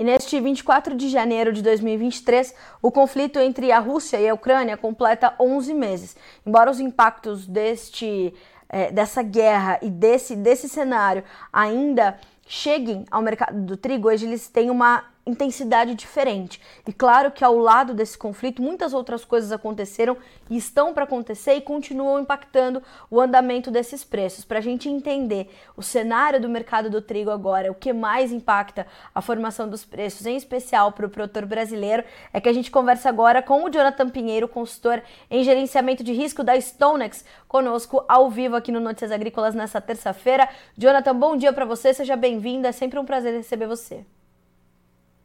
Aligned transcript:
E 0.00 0.02
neste 0.02 0.40
24 0.40 0.96
de 0.96 1.10
janeiro 1.10 1.52
de 1.52 1.60
2023, 1.60 2.54
o 2.80 2.90
conflito 2.90 3.38
entre 3.38 3.70
a 3.70 3.78
Rússia 3.78 4.18
e 4.18 4.26
a 4.26 4.32
Ucrânia 4.32 4.74
completa 4.74 5.34
11 5.38 5.74
meses. 5.74 6.16
Embora 6.46 6.70
os 6.70 6.80
impactos 6.80 7.46
deste, 7.46 8.32
é, 8.66 8.90
dessa 8.90 9.22
guerra 9.22 9.78
e 9.82 9.90
desse, 9.90 10.34
desse 10.34 10.70
cenário 10.70 11.22
ainda 11.52 12.18
cheguem 12.46 13.04
ao 13.10 13.20
mercado 13.20 13.60
do 13.60 13.76
trigo, 13.76 14.08
hoje 14.08 14.24
eles 14.24 14.48
têm 14.48 14.70
uma 14.70 15.04
intensidade 15.30 15.94
diferente. 15.94 16.60
E 16.86 16.92
claro 16.92 17.30
que 17.30 17.44
ao 17.44 17.56
lado 17.56 17.94
desse 17.94 18.18
conflito, 18.18 18.60
muitas 18.60 18.92
outras 18.92 19.24
coisas 19.24 19.52
aconteceram 19.52 20.16
e 20.48 20.56
estão 20.56 20.92
para 20.92 21.04
acontecer 21.04 21.54
e 21.54 21.60
continuam 21.60 22.20
impactando 22.20 22.82
o 23.10 23.20
andamento 23.20 23.70
desses 23.70 24.04
preços. 24.04 24.44
Para 24.44 24.58
a 24.58 24.62
gente 24.62 24.88
entender 24.88 25.48
o 25.76 25.82
cenário 25.82 26.40
do 26.40 26.48
mercado 26.48 26.90
do 26.90 27.00
trigo 27.00 27.30
agora, 27.30 27.70
o 27.70 27.74
que 27.74 27.92
mais 27.92 28.32
impacta 28.32 28.86
a 29.14 29.22
formação 29.22 29.68
dos 29.68 29.84
preços, 29.84 30.26
em 30.26 30.36
especial 30.36 30.92
para 30.92 31.06
o 31.06 31.10
produtor 31.10 31.46
brasileiro, 31.46 32.04
é 32.32 32.40
que 32.40 32.48
a 32.48 32.52
gente 32.52 32.70
conversa 32.70 33.08
agora 33.08 33.42
com 33.42 33.64
o 33.64 33.70
Jonathan 33.70 34.08
Pinheiro, 34.08 34.48
consultor 34.48 35.02
em 35.30 35.44
gerenciamento 35.44 36.02
de 36.02 36.12
risco 36.12 36.42
da 36.42 36.60
Stonex, 36.60 37.24
conosco 37.46 38.04
ao 38.08 38.30
vivo 38.30 38.56
aqui 38.56 38.72
no 38.72 38.80
Notícias 38.80 39.12
Agrícolas 39.12 39.54
nessa 39.54 39.80
terça-feira. 39.80 40.48
Jonathan, 40.76 41.14
bom 41.14 41.36
dia 41.36 41.52
para 41.52 41.64
você, 41.64 41.94
seja 41.94 42.16
bem-vindo, 42.16 42.66
é 42.66 42.72
sempre 42.72 42.98
um 42.98 43.04
prazer 43.04 43.34
receber 43.34 43.66
você. 43.66 44.04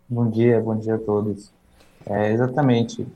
Bom 0.08 0.30
dia, 0.30 0.62
bom 0.62 0.76
dia 0.76 0.96
a 0.96 1.00
todos. 1.00 1.52
É, 2.06 2.32
exatamente, 2.32 3.08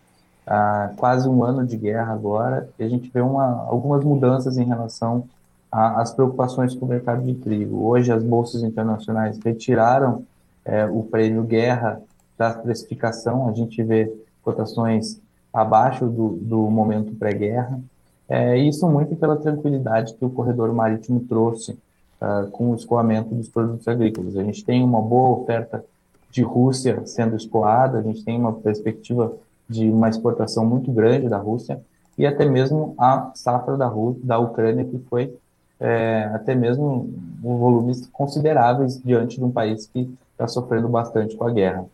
há 0.46 0.92
quase 0.98 1.30
um 1.30 1.44
ano 1.44 1.64
de 1.64 1.78
guerra 1.78 2.12
agora, 2.12 2.68
e 2.80 2.84
a 2.84 2.90
gente 2.90 3.12
vê 3.14 3.22
uma, 3.22 3.64
algumas 3.68 4.04
mudanças 4.04 4.58
em 4.58 4.64
relação 4.64 5.24
às 5.72 6.12
preocupações 6.12 6.74
com 6.74 6.88
o 6.88 6.90
mercado 6.90 7.24
de 7.24 7.36
trigo. 7.36 7.86
Hoje, 7.86 8.12
as 8.12 8.24
bolsas 8.24 8.64
internacionais 8.64 9.38
retiraram 9.38 10.26
é, 10.66 10.84
o 10.86 11.04
prêmio 11.04 11.44
guerra 11.44 12.02
da 12.36 12.56
precificação, 12.56 13.48
a 13.48 13.52
gente 13.54 13.84
vê 13.84 14.12
cotações 14.44 15.22
abaixo 15.54 16.08
do, 16.08 16.40
do 16.42 16.72
momento 16.72 17.14
pré-guerra, 17.14 17.80
é, 18.28 18.58
isso 18.58 18.90
muito 18.90 19.16
pela 19.16 19.38
tranquilidade 19.38 20.16
que 20.16 20.26
o 20.26 20.30
corredor 20.32 20.74
marítimo 20.74 21.20
trouxe 21.20 21.74
uh, 22.20 22.50
com 22.50 22.72
o 22.72 22.76
escoamento 22.76 23.34
dos 23.36 23.48
produtos 23.48 23.88
agrícolas. 23.88 24.36
A 24.36 24.44
gente 24.44 24.66
tem 24.66 24.84
uma 24.84 25.02
boa 25.02 25.40
oferta 25.40 25.84
de 26.30 26.42
Rússia 26.42 27.06
sendo 27.06 27.36
escoada, 27.36 28.00
a 28.00 28.02
gente 28.02 28.24
tem 28.24 28.40
uma 28.40 28.54
perspectiva 28.54 29.34
de 29.68 29.90
uma 29.90 30.10
exportação 30.10 30.66
muito 30.66 30.92
grande 30.92 31.30
da 31.30 31.38
Rússia 31.38 31.82
e 32.18 32.26
até 32.26 32.46
mesmo 32.46 32.96
a 32.98 33.32
safra 33.34 33.78
da, 33.78 33.88
Rússia, 33.88 34.22
da 34.26 34.40
Ucrânia, 34.40 34.84
que 34.84 34.98
foi 35.10 35.34
é, 35.80 36.30
até 36.34 36.54
mesmo 36.54 37.14
um 37.44 37.58
volumes 37.58 38.08
consideráveis 38.12 39.02
diante 39.02 39.38
de 39.38 39.44
um 39.44 39.52
país 39.52 39.88
que 39.88 40.14
está 40.32 40.48
sofrendo 40.48 40.90
bastante 40.90 41.36
com 41.36 41.46
a 41.46 41.52
guerra. 41.52 41.86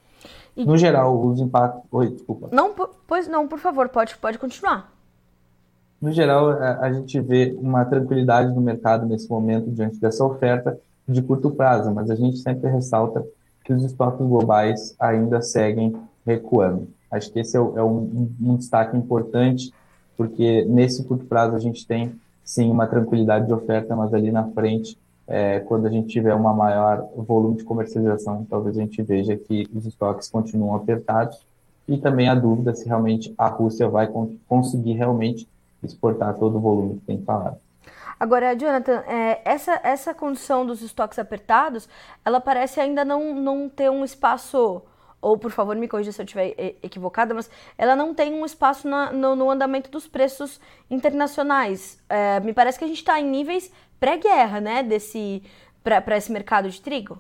E... 0.56 0.66
No 0.66 0.78
geral, 0.78 1.20
os 1.24 1.40
impactos. 1.40 1.84
Oi, 1.92 2.10
desculpa. 2.10 2.50
Não, 2.52 2.74
pois 3.08 3.28
não, 3.28 3.48
por 3.48 3.60
favor, 3.60 3.90
pode, 3.90 4.18
pode 4.18 4.40
continuar. 4.40 4.92
No 6.02 6.12
geral, 6.12 6.50
a, 6.50 6.80
a 6.82 6.94
gente 6.94 7.20
vê 7.20 7.56
uma 7.60 7.86
tranquilidade 7.86 8.54
no 8.54 8.62
mercado 8.62 9.06
nesse 9.06 9.30
momento 9.30 9.70
diante 9.70 10.00
dessa 10.00 10.24
oferta 10.24 10.80
de 11.08 11.22
curto 11.22 11.52
prazo, 11.52 11.94
mas 11.94 12.10
a 12.10 12.16
gente 12.16 12.38
sempre 12.38 12.70
ressalta 12.70 13.24
que 13.66 13.74
os 13.74 13.84
estoques 13.84 14.26
globais 14.26 14.96
ainda 15.00 15.42
seguem 15.42 15.96
recuando. 16.26 16.88
Acho 17.12 17.32
que 17.32 17.40
esse 17.40 17.58
é, 17.58 17.60
é 17.60 17.84
um, 17.84 18.30
um, 18.42 18.56
destaque 18.56 18.96
importante, 18.96 19.74
porque 20.16 20.64
nesse 20.66 21.04
curto 21.04 21.26
prazo 21.26 21.56
a 21.56 21.60
gente 21.60 21.86
tem, 21.86 22.14
sim, 22.44 22.70
uma 22.70 22.88
tranquilidade 22.88 23.48
de 23.48 23.54
oferta, 23.54 23.96
mas 23.96 24.14
ali 24.14 24.32
na 24.32 24.46
frente, 24.52 24.98
é, 25.28 25.60
quando 25.62 25.88
a 25.88 25.90
gente 25.90 26.08
tiver 26.10 26.36
uma 26.36 26.54
maior 26.54 27.10
volume 27.18 27.58
de 27.58 27.64
comercialização, 27.64 28.46
talvez 28.48 28.78
a 28.78 28.82
gente 28.82 29.02
veja 29.02 29.36
que 29.36 29.68
os 29.74 29.86
estoques 29.86 30.30
continuam 30.30 30.76
apertados 30.76 31.40
e 31.88 31.98
também 31.98 32.30
a 32.30 32.36
dúvida 32.36 32.76
se 32.76 32.88
realmente 32.88 33.34
a 33.38 33.48
Rússia 33.48 33.88
vai 33.90 34.08
conseguir 34.48 34.94
realmente 34.94 35.48
exportar 35.84 36.36
todo 36.36 36.58
o 36.58 36.62
volume 36.62 36.96
que 36.96 37.06
tem 37.06 37.22
falado. 37.22 37.58
Agora, 38.20 38.56
Jonathan, 38.56 39.04
é, 39.08 39.42
essa, 39.44 39.80
essa 39.84 40.14
condição 40.14 40.66
dos 40.66 40.82
estoques 40.82 41.20
apertados, 41.20 41.90
ela 42.24 42.40
parece 42.40 42.80
ainda 42.80 43.04
não, 43.04 43.36
não 43.36 43.68
ter 43.68 43.90
um 43.90 44.06
espaço, 44.06 44.82
ou 45.22 45.38
por 45.38 45.52
favor 45.52 45.76
me 45.76 45.88
corrija 45.88 46.12
se 46.12 46.22
eu 46.22 46.26
estiver 46.26 46.56
equivocada, 46.82 47.34
mas 47.34 47.50
ela 47.78 47.96
não 47.96 48.14
tem 48.14 48.34
um 48.34 48.46
espaço 48.46 48.88
na, 48.88 49.12
no, 49.12 49.36
no, 49.36 49.50
andamento 49.50 49.92
dos 49.92 50.08
preços 50.08 50.60
internacionais. 50.90 52.00
É, 52.08 52.40
me 52.40 52.54
parece 52.54 52.80
que 52.80 52.86
a 52.86 52.88
gente 52.88 53.00
está 53.00 53.20
em 53.20 53.30
níveis 53.30 53.72
pré-guerra, 54.00 54.62
né, 54.62 54.84
desse 54.84 55.44
para 55.84 56.18
esse 56.18 56.32
mercado 56.32 56.68
de 56.68 56.82
trigo. 56.82 57.20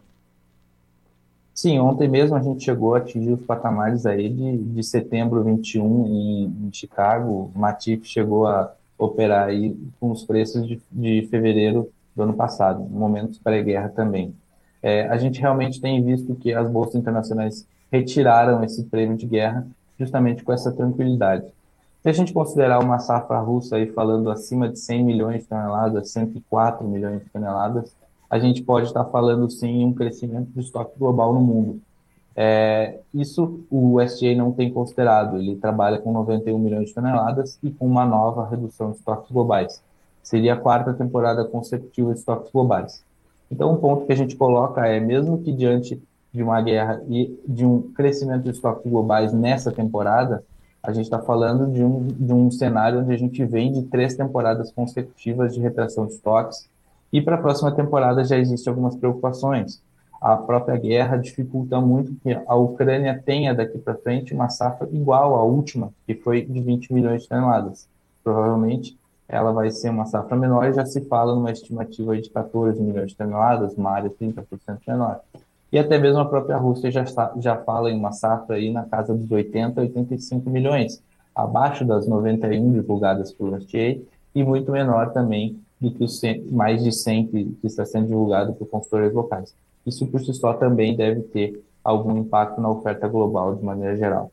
Sim, 1.54 1.80
ontem 1.80 2.08
mesmo 2.10 2.36
a 2.36 2.42
gente 2.42 2.66
chegou 2.66 2.96
a 2.96 2.98
atingir 2.98 3.32
os 3.32 3.46
patamares 3.46 4.06
aí 4.06 4.28
de, 4.28 4.58
de 4.58 4.84
setembro 4.84 5.42
21 5.44 6.06
em, 6.08 6.68
em 6.68 6.74
Chicago. 6.74 7.50
Matif 7.56 8.06
chegou 8.06 8.46
a 8.46 8.74
operar 8.98 9.48
aí 9.48 9.76
com 10.00 10.12
os 10.12 10.24
preços 10.24 10.68
de, 10.68 10.82
de 10.92 11.28
fevereiro 11.30 11.90
do 12.16 12.24
ano 12.24 12.34
passado, 12.34 12.82
momentos 12.84 13.38
pré-guerra 13.38 13.90
também. 13.90 14.34
É, 14.82 15.08
a 15.08 15.18
gente 15.18 15.42
realmente 15.42 15.82
tem 15.82 16.04
visto 16.04 16.36
que 16.36 16.54
as 16.54 16.70
bolsas 16.70 16.96
internacionais 16.96 17.68
retiraram 17.92 18.64
esse 18.64 18.84
prêmio 18.84 19.18
de 19.18 19.26
guerra 19.26 19.68
justamente 20.00 20.44
com 20.44 20.54
essa 20.54 20.72
tranquilidade. 20.72 21.46
Se 22.02 22.10
a 22.10 22.14
gente 22.14 22.34
considerar 22.34 22.84
uma 22.84 23.00
safra 23.00 23.40
russa 23.40 23.78
aí 23.78 23.88
falando 23.88 24.30
acima 24.30 24.70
de 24.70 24.78
100 24.78 25.04
milhões 25.04 25.42
de 25.42 25.48
toneladas, 25.48 26.12
104 26.12 26.88
milhões 26.88 27.24
de 27.24 27.30
toneladas, 27.32 27.96
a 28.30 28.38
gente 28.38 28.62
pode 28.62 28.88
estar 28.88 29.06
falando 29.06 29.50
sim 29.50 29.82
em 29.82 29.86
um 29.86 29.94
crescimento 29.94 30.50
do 30.50 30.60
estoque 30.60 30.98
global 31.00 31.34
no 31.34 31.42
mundo. 31.42 31.82
É, 32.36 33.00
isso 33.14 33.62
o 33.72 34.02
SGA 34.02 34.36
não 34.36 34.52
tem 34.52 34.70
considerado, 34.72 35.38
ele 35.38 35.56
trabalha 35.56 35.98
com 36.00 36.12
91 36.12 36.60
milhões 36.60 36.90
de 36.90 36.94
toneladas 36.94 37.58
e 37.64 37.72
com 37.72 37.86
uma 37.86 38.06
nova 38.06 38.48
redução 38.50 38.92
de 38.92 38.98
estoques 38.98 39.32
globais. 39.32 39.82
Seria 40.22 40.54
a 40.54 40.58
quarta 40.58 40.94
temporada 40.94 41.46
consecutiva 41.46 42.12
de 42.14 42.20
estoques 42.20 42.52
globais. 42.52 43.04
Então, 43.50 43.72
um 43.72 43.78
ponto 43.78 44.06
que 44.06 44.12
a 44.12 44.18
gente 44.18 44.36
coloca 44.36 44.86
é, 44.86 45.00
mesmo 45.00 45.42
que 45.42 45.52
diante 45.54 46.02
de 46.34 46.44
uma 46.44 46.62
guerra 46.62 47.02
e 47.08 47.40
de 47.48 47.66
um 47.66 47.82
crescimento 47.94 48.44
de 48.44 48.50
estoques 48.50 48.92
globais 48.92 49.32
nessa 49.32 49.72
temporada, 49.72 50.44
a 50.84 50.92
gente 50.92 51.06
está 51.06 51.20
falando 51.20 51.72
de 51.72 51.84
um, 51.84 52.06
de 52.08 52.34
um 52.34 52.52
cenário 52.52 53.00
onde 53.00 53.14
a 53.14 53.18
gente 53.18 53.44
vem 53.46 53.72
de 53.72 53.84
três 53.84 54.16
temporadas 54.16 54.72
consecutivas 54.72 55.54
de 55.54 55.62
retração 55.62 56.06
de 56.06 56.14
estoques, 56.14 56.68
e 57.14 57.22
para 57.22 57.36
a 57.36 57.42
próxima 57.42 57.72
temporada 57.72 58.24
já 58.26 58.38
existem 58.38 58.70
algumas 58.70 58.96
preocupações 58.96 59.82
a 60.22 60.38
própria 60.38 60.78
guerra 60.78 61.18
dificulta 61.18 61.80
muito 61.80 62.16
que 62.16 62.34
a 62.34 62.56
Ucrânia 62.56 63.22
tenha 63.24 63.54
daqui 63.54 63.78
para 63.78 63.96
frente 63.96 64.34
uma 64.34 64.50
safra 64.50 64.88
igual 64.92 65.36
à 65.36 65.44
última, 65.44 65.94
que 66.06 66.16
foi 66.16 66.44
de 66.44 66.62
20 66.62 66.94
milhões 66.94 67.24
de 67.24 67.30
toneladas. 67.30 67.88
Provavelmente 68.24 68.98
ela 69.28 69.52
vai 69.52 69.72
ser 69.72 69.90
uma 69.90 70.06
safra 70.06 70.38
menor 70.38 70.72
já 70.72 70.86
se 70.86 71.02
fala 71.06 71.34
numa 71.34 71.52
estimativa 71.52 72.16
de 72.16 72.30
14 72.30 72.82
milhões 72.82 73.12
de 73.12 73.18
toneladas, 73.18 73.76
uma 73.76 73.92
área 73.92 74.10
30% 74.10 74.46
menor. 74.88 75.20
E 75.72 75.80
até 75.80 75.98
mesmo 75.98 76.20
a 76.20 76.26
própria 76.26 76.58
Rússia 76.58 76.92
já, 76.92 77.04
já 77.38 77.58
fala 77.58 77.92
em 77.92 77.98
uma 77.98 78.12
safra 78.12 78.56
aí 78.56 78.72
na 78.72 78.86
casa 78.86 79.14
dos 79.14 79.30
80, 79.30 79.82
85 79.82 80.50
milhões, 80.50 81.02
abaixo 81.36 81.84
das 81.84 82.08
91 82.08 82.72
divulgadas 82.72 83.32
pelo 83.32 83.56
USDA 83.56 84.00
e 84.34 84.44
muito 84.44 84.72
menor 84.72 85.12
também 85.12 85.60
do 85.82 85.92
que 85.92 86.04
os 86.04 86.20
100, 86.20 86.46
mais 86.46 86.84
de 86.84 86.92
100 86.92 87.28
que, 87.28 87.46
que 87.62 87.68
está 87.68 87.86
sendo 87.86 88.08
divulgado 88.08 88.54
por 88.54 88.68
consultores 88.68 89.14
locais 89.14 89.54
isso 89.86 90.08
por 90.08 90.20
si 90.22 90.34
só 90.34 90.54
também 90.54 90.96
deve 90.96 91.22
ter 91.22 91.64
algum 91.84 92.18
impacto 92.18 92.60
na 92.60 92.70
oferta 92.70 93.08
global 93.08 93.56
de 93.56 93.64
maneira 93.64 93.96
geral. 93.96 94.32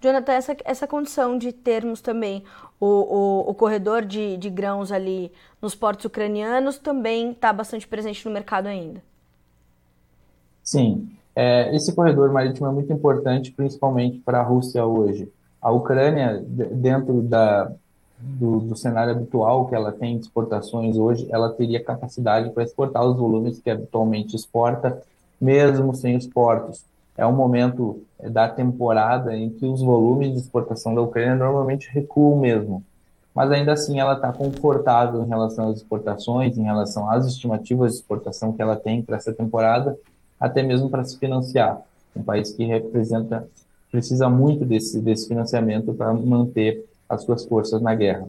Jonathan, 0.00 0.32
essa, 0.32 0.56
essa 0.64 0.86
condição 0.86 1.36
de 1.36 1.52
termos 1.52 2.00
também 2.00 2.42
o, 2.80 2.86
o, 2.86 3.50
o 3.50 3.54
corredor 3.54 4.04
de, 4.04 4.38
de 4.38 4.48
grãos 4.48 4.90
ali 4.90 5.30
nos 5.60 5.74
portos 5.74 6.06
ucranianos 6.06 6.78
também 6.78 7.32
está 7.32 7.52
bastante 7.52 7.86
presente 7.86 8.24
no 8.24 8.32
mercado 8.32 8.66
ainda. 8.66 9.02
Sim, 10.62 11.10
é, 11.36 11.74
esse 11.74 11.94
corredor 11.94 12.32
marítimo 12.32 12.66
é 12.66 12.70
muito 12.70 12.92
importante, 12.92 13.52
principalmente 13.52 14.18
para 14.18 14.40
a 14.40 14.42
Rússia 14.42 14.84
hoje. 14.86 15.30
A 15.60 15.70
Ucrânia, 15.70 16.42
dentro 16.46 17.20
da, 17.20 17.70
do, 18.20 18.60
do, 18.60 18.76
cenário 18.76 19.12
habitual 19.12 19.66
que 19.66 19.74
ela 19.74 19.92
tem 19.92 20.16
de 20.18 20.24
exportações 20.24 20.96
hoje, 20.96 21.26
ela 21.30 21.50
teria 21.50 21.82
capacidade 21.82 22.50
para 22.50 22.62
exportar 22.62 23.04
os 23.04 23.16
volumes 23.16 23.58
que 23.58 23.70
habitualmente 23.70 24.36
exporta, 24.36 25.02
mesmo 25.40 25.94
sem 25.94 26.16
os 26.16 26.26
portos. 26.26 26.84
É 27.16 27.26
um 27.26 27.32
momento 27.32 28.02
da 28.18 28.48
temporada 28.48 29.34
em 29.36 29.50
que 29.50 29.66
os 29.66 29.80
volumes 29.80 30.32
de 30.32 30.38
exportação 30.38 30.94
da 30.94 31.00
Ucrânia 31.00 31.34
normalmente 31.34 31.90
recuam 31.90 32.38
mesmo. 32.38 32.82
Mas 33.34 33.50
ainda 33.50 33.72
assim 33.72 34.00
ela 34.00 34.14
está 34.14 34.32
confortável 34.32 35.22
em 35.22 35.28
relação 35.28 35.70
às 35.70 35.78
exportações, 35.78 36.58
em 36.58 36.62
relação 36.62 37.08
às 37.10 37.26
estimativas 37.26 37.92
de 37.92 37.98
exportação 37.98 38.52
que 38.52 38.60
ela 38.60 38.76
tem 38.76 39.02
para 39.02 39.16
essa 39.16 39.32
temporada, 39.32 39.98
até 40.38 40.62
mesmo 40.62 40.90
para 40.90 41.04
se 41.04 41.18
financiar. 41.18 41.80
Um 42.14 42.22
país 42.22 42.52
que 42.52 42.64
representa, 42.64 43.48
precisa 43.90 44.28
muito 44.28 44.64
desse, 44.64 45.00
desse 45.00 45.28
financiamento 45.28 45.94
para 45.94 46.12
manter 46.12 46.84
as 47.10 47.24
suas 47.24 47.44
forças 47.44 47.82
na 47.82 47.94
guerra. 47.94 48.28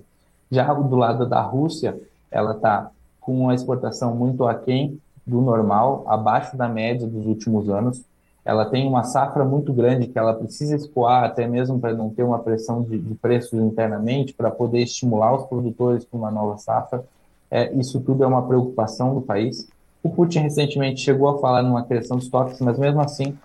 Já 0.52 0.74
do 0.74 0.96
lado 0.96 1.26
da 1.26 1.40
Rússia, 1.40 1.98
ela 2.30 2.54
está 2.54 2.90
com 3.22 3.40
uma 3.40 3.54
exportação 3.54 4.16
muito 4.16 4.46
aquém 4.46 5.00
do 5.26 5.40
normal, 5.40 6.04
abaixo 6.08 6.58
da 6.58 6.68
média 6.68 7.08
dos 7.08 7.26
últimos 7.26 7.70
anos. 7.70 8.02
ela 8.44 8.66
tem 8.66 8.88
uma 8.88 9.04
safra 9.04 9.46
muito 9.46 9.72
grande 9.72 10.08
que 10.08 10.18
ela 10.18 10.34
precisa 10.34 10.76
escoar, 10.76 11.24
até 11.24 11.48
mesmo 11.48 11.80
para 11.80 11.94
não 11.94 12.10
ter 12.10 12.24
uma 12.24 12.40
pressão 12.40 12.82
de, 12.82 12.98
de 12.98 13.14
preços 13.14 13.54
internamente, 13.54 14.34
para 14.34 14.50
poder 14.50 14.80
estimular 14.80 15.36
os 15.36 15.46
produtores 15.46 16.04
para 16.04 16.18
uma 16.18 16.32
nova 16.32 16.58
safra. 16.58 17.06
É, 17.52 17.72
isso 17.76 18.02
tudo 18.02 18.24
é 18.24 18.28
uma 18.28 18.48
preocupação 18.48 19.14
do 19.14 19.22
país. 19.22 19.70
O 20.02 20.10
Putin 20.10 20.40
recentemente 20.40 21.02
chegou 21.02 21.30
a 21.30 21.38
falar 21.38 21.62
numa 21.62 21.84
criação 21.84 22.18
de 22.18 22.24
estoques, 22.24 22.60
mas 22.62 22.80
mesmo 22.80 23.00
assim 23.00 23.38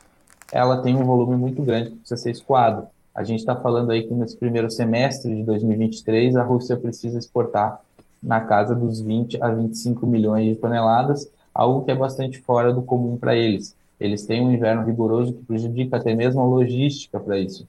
ela 0.51 0.81
tem 0.81 0.97
um 0.97 1.05
volume 1.05 1.37
muito 1.37 1.63
grande 1.63 1.91
que 1.91 1.97
precisa 1.97 2.17
ser 2.17 2.31
escoado. 2.31 2.87
A 3.17 3.25
gente 3.25 3.39
está 3.39 3.57
falando 3.57 3.93
aí 3.93 4.03
que 4.03 4.13
nesse 4.13 4.37
primeiro 4.37 4.71
semestre 4.71 5.35
de 5.35 5.43
2023 5.43 6.37
a 6.37 6.43
Rússia 6.43 6.77
precisa 6.77 7.19
exportar 7.19 7.81
na 8.23 8.43
casa 8.43 8.75
dos 8.75 9.01
20 9.01 9.43
a 9.43 9.49
25 9.49 10.07
milhões 10.07 10.45
de 10.45 10.57
toneladas, 10.57 11.27
algo 11.55 11.83
que 11.83 11.91
é 11.91 11.95
bastante 11.95 12.39
fora 12.43 12.75
do 12.75 12.83
comum 12.83 13.17
para 13.17 13.35
eles. 13.35 13.75
Eles 13.99 14.27
têm 14.27 14.43
um 14.43 14.53
inverno 14.53 14.85
rigoroso 14.85 15.33
que 15.33 15.43
prejudica 15.45 15.97
até 15.97 16.15
mesmo 16.15 16.43
a 16.43 16.45
logística 16.45 17.19
para 17.19 17.39
isso. 17.39 17.67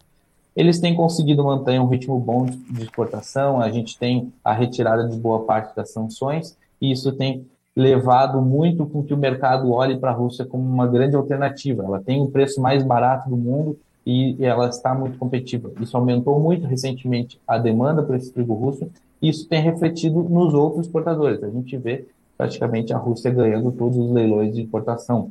Eles 0.54 0.82
têm 0.82 0.94
conseguido 0.94 1.46
manter 1.46 1.80
um 1.80 1.88
ritmo 1.88 2.20
bom 2.20 2.46
de 2.46 2.84
exportação, 2.84 3.62
a 3.62 3.70
gente 3.70 3.98
tem 3.98 4.34
a 4.44 4.52
retirada 4.52 5.08
de 5.08 5.16
boa 5.16 5.46
parte 5.46 5.74
das 5.74 5.92
sanções, 5.92 6.58
e 6.82 6.92
isso 6.92 7.14
tem 7.14 7.46
levado 7.74 8.42
muito 8.42 8.86
com 8.86 9.02
que 9.02 9.14
o 9.14 9.18
mercado 9.18 9.72
olhe 9.72 9.98
para 9.98 10.12
a 10.12 10.14
Rússia 10.14 10.44
como 10.44 10.68
uma 10.68 10.88
grande 10.88 11.16
alternativa. 11.16 11.86
Ela 11.86 12.02
tem 12.02 12.20
o 12.20 12.28
preço 12.28 12.60
mais 12.60 12.84
barato 12.84 13.30
do 13.30 13.38
mundo 13.38 13.78
e 14.08 14.38
ela 14.40 14.70
está 14.70 14.96
muito 14.96 15.18
competitiva. 15.18 15.70
Isso 15.82 15.98
aumentou 15.98 16.40
muito 16.40 16.66
recentemente 16.66 17.42
a 17.46 17.58
demanda 17.58 18.02
por 18.02 18.16
esse 18.16 18.32
trigo 18.32 18.54
russo, 18.54 18.90
e 19.22 19.28
isso 19.28 19.50
tem 19.50 19.62
refletido 19.62 20.24
nos 20.24 20.54
outros 20.54 20.86
exportadores. 20.86 21.44
A 21.44 21.50
gente 21.50 21.76
vê 21.76 22.08
praticamente 22.38 22.94
a 22.94 22.98
Rússia 22.98 23.30
ganhando 23.30 23.70
todos 23.70 23.98
os 23.98 24.10
leilões 24.10 24.56
de 24.56 24.62
importação. 24.62 25.30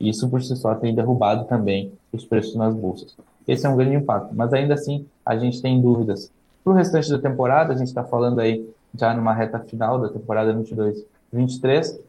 Isso 0.00 0.26
por 0.30 0.42
si 0.42 0.56
só 0.56 0.74
tem 0.74 0.94
derrubado 0.94 1.44
também 1.44 1.92
os 2.10 2.24
preços 2.24 2.54
nas 2.54 2.74
bolsas. 2.74 3.14
Esse 3.46 3.66
é 3.66 3.68
um 3.68 3.76
grande 3.76 3.96
impacto, 3.96 4.34
mas 4.34 4.54
ainda 4.54 4.72
assim 4.72 5.04
a 5.26 5.36
gente 5.36 5.60
tem 5.60 5.78
dúvidas. 5.78 6.30
Para 6.64 6.72
o 6.72 6.76
restante 6.76 7.10
da 7.10 7.18
temporada, 7.18 7.74
a 7.74 7.76
gente 7.76 7.88
está 7.88 8.04
falando 8.04 8.38
aí 8.38 8.66
já 8.98 9.12
numa 9.12 9.34
reta 9.34 9.58
final 9.58 10.00
da 10.00 10.08
temporada 10.08 10.54
22-23, 10.54 12.00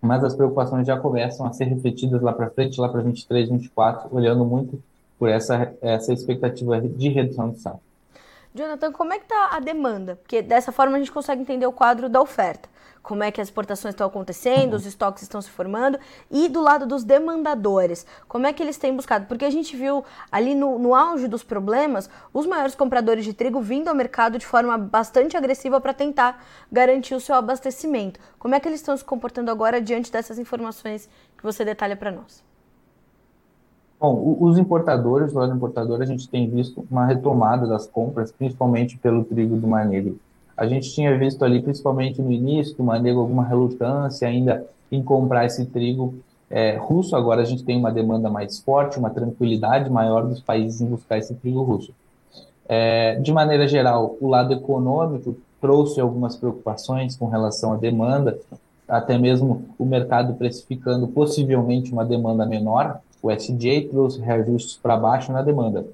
mas 0.00 0.24
as 0.24 0.34
preocupações 0.34 0.86
já 0.86 0.98
começam 0.98 1.44
a 1.44 1.52
ser 1.52 1.64
refletidas 1.64 2.22
lá 2.22 2.32
para 2.32 2.48
frente, 2.48 2.80
lá 2.80 2.88
para 2.88 3.02
23, 3.02 3.50
24, 3.50 4.08
olhando 4.16 4.42
muito 4.42 4.80
por 5.18 5.28
essa, 5.28 5.74
essa 5.80 6.12
expectativa 6.12 6.80
de 6.80 7.08
redução 7.08 7.50
de 7.50 7.60
safra. 7.60 7.80
Jonathan, 8.54 8.90
como 8.92 9.12
é 9.12 9.18
que 9.18 9.24
está 9.24 9.50
a 9.52 9.60
demanda? 9.60 10.16
Porque 10.16 10.40
dessa 10.40 10.72
forma 10.72 10.96
a 10.96 10.98
gente 10.98 11.12
consegue 11.12 11.42
entender 11.42 11.66
o 11.66 11.72
quadro 11.72 12.08
da 12.08 12.20
oferta 12.20 12.68
como 13.06 13.22
é 13.22 13.30
que 13.30 13.40
as 13.40 13.46
exportações 13.46 13.92
estão 13.92 14.08
acontecendo, 14.08 14.74
os 14.74 14.84
estoques 14.84 15.22
estão 15.22 15.40
se 15.40 15.48
formando, 15.48 15.96
e 16.28 16.48
do 16.48 16.60
lado 16.60 16.84
dos 16.84 17.04
demandadores, 17.04 18.04
como 18.26 18.48
é 18.48 18.52
que 18.52 18.60
eles 18.60 18.78
têm 18.78 18.96
buscado? 18.96 19.26
Porque 19.26 19.44
a 19.44 19.50
gente 19.50 19.76
viu 19.76 20.04
ali 20.30 20.56
no, 20.56 20.76
no 20.76 20.92
auge 20.92 21.28
dos 21.28 21.44
problemas, 21.44 22.10
os 22.34 22.46
maiores 22.46 22.74
compradores 22.74 23.24
de 23.24 23.32
trigo 23.32 23.60
vindo 23.60 23.86
ao 23.86 23.94
mercado 23.94 24.38
de 24.38 24.44
forma 24.44 24.76
bastante 24.76 25.36
agressiva 25.36 25.80
para 25.80 25.94
tentar 25.94 26.44
garantir 26.70 27.14
o 27.14 27.20
seu 27.20 27.36
abastecimento. 27.36 28.18
Como 28.40 28.56
é 28.56 28.60
que 28.60 28.68
eles 28.68 28.80
estão 28.80 28.96
se 28.96 29.04
comportando 29.04 29.52
agora 29.52 29.80
diante 29.80 30.10
dessas 30.10 30.36
informações 30.36 31.08
que 31.38 31.44
você 31.44 31.64
detalha 31.64 31.94
para 31.94 32.10
nós? 32.10 32.45
Bom, 33.98 34.36
os 34.40 34.58
importadores, 34.58 35.32
do 35.32 35.38
lado 35.38 35.54
importador, 35.54 36.02
a 36.02 36.04
gente 36.04 36.28
tem 36.28 36.48
visto 36.50 36.86
uma 36.90 37.06
retomada 37.06 37.66
das 37.66 37.86
compras, 37.86 38.30
principalmente 38.30 38.98
pelo 38.98 39.24
trigo 39.24 39.56
do 39.56 39.66
Mar 39.66 39.86
Negro 39.86 40.18
a 40.56 40.66
gente 40.66 40.92
tinha 40.92 41.16
visto 41.18 41.44
ali, 41.44 41.60
principalmente 41.60 42.22
no 42.22 42.32
início, 42.32 42.74
do 42.76 42.82
manejo 42.82 43.20
alguma 43.20 43.44
relutância 43.44 44.26
ainda 44.26 44.66
em 44.90 45.02
comprar 45.02 45.44
esse 45.44 45.66
trigo 45.66 46.14
é, 46.48 46.76
russo. 46.76 47.14
Agora 47.14 47.42
a 47.42 47.44
gente 47.44 47.62
tem 47.62 47.76
uma 47.76 47.92
demanda 47.92 48.30
mais 48.30 48.58
forte, 48.60 48.98
uma 48.98 49.10
tranquilidade 49.10 49.90
maior 49.90 50.26
dos 50.26 50.40
países 50.40 50.80
em 50.80 50.86
buscar 50.86 51.18
esse 51.18 51.34
trigo 51.34 51.62
russo. 51.62 51.92
É, 52.66 53.16
de 53.16 53.32
maneira 53.32 53.68
geral, 53.68 54.16
o 54.20 54.28
lado 54.28 54.54
econômico 54.54 55.36
trouxe 55.60 56.00
algumas 56.00 56.36
preocupações 56.36 57.16
com 57.16 57.28
relação 57.28 57.74
à 57.74 57.76
demanda, 57.76 58.38
até 58.88 59.18
mesmo 59.18 59.64
o 59.78 59.84
mercado 59.84 60.34
precificando 60.34 61.06
possivelmente 61.08 61.92
uma 61.92 62.04
demanda 62.04 62.46
menor. 62.46 63.00
O 63.22 63.30
SDA 63.30 63.88
trouxe 63.90 64.20
reajustes 64.20 64.76
para 64.76 64.96
baixo 64.96 65.32
na 65.32 65.42
demanda. 65.42 65.86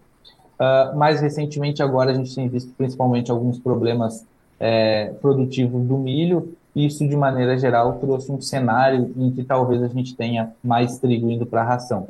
Uh, 0.59 0.97
mais 0.97 1.21
recentemente, 1.21 1.83
agora 1.83 2.11
a 2.11 2.15
gente 2.15 2.35
tem 2.35 2.49
visto 2.49 2.73
principalmente 2.77 3.31
alguns 3.31 3.59
problemas 3.59 4.25
é, 4.61 5.13
produtivos 5.21 5.85
do 5.85 5.99
milho. 5.99 6.55
Isso, 6.75 7.07
de 7.07 7.17
maneira 7.17 7.59
geral, 7.59 7.95
trouxe 7.95 8.31
um 8.31 8.41
cenário 8.41 9.13
em 9.17 9.31
que 9.31 9.43
talvez 9.43 9.83
a 9.83 9.89
gente 9.89 10.15
tenha 10.15 10.53
mais 10.63 10.99
trigo 10.99 11.29
indo 11.29 11.45
para 11.45 11.63
a 11.63 11.65
ração. 11.65 12.07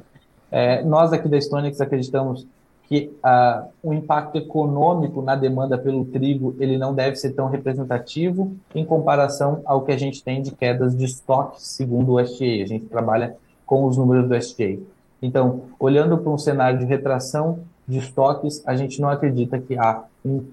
É, 0.51 0.85
nós 0.85 1.13
aqui 1.15 1.29
da 1.29 1.41
Stonex 1.41 1.81
acreditamos 1.81 2.47
que 2.93 3.11
ah, 3.23 3.69
o 3.83 3.95
impacto 3.95 4.37
econômico 4.37 5.23
na 5.23 5.35
demanda 5.35 5.79
pelo 5.79 6.05
trigo 6.05 6.55
ele 6.61 6.77
não 6.77 6.95
deve 6.95 7.17
ser 7.17 7.33
tão 7.33 7.49
representativo 7.49 8.55
em 8.75 8.85
comparação 8.85 9.63
ao 9.65 9.81
que 9.81 9.93
a 9.93 9.97
gente 9.97 10.23
tem 10.23 10.43
de 10.43 10.51
quedas 10.51 10.95
de 10.95 11.07
estoques, 11.07 11.63
segundo 11.63 12.13
o 12.13 12.21
STA. 12.21 12.63
A 12.63 12.67
gente 12.67 12.85
trabalha 12.85 13.35
com 13.65 13.87
os 13.87 13.97
números 13.97 14.29
do 14.29 14.37
STA. 14.37 14.79
Então, 15.23 15.63
olhando 15.79 16.19
para 16.19 16.33
um 16.33 16.37
cenário 16.37 16.81
de 16.81 16.85
retração 16.85 17.61
de 17.87 17.99
estoques, 17.99 18.63
a 18.67 18.75
gente 18.75 19.01
não 19.01 19.09
acredita 19.09 19.59
que 19.59 19.79
há 19.79 20.03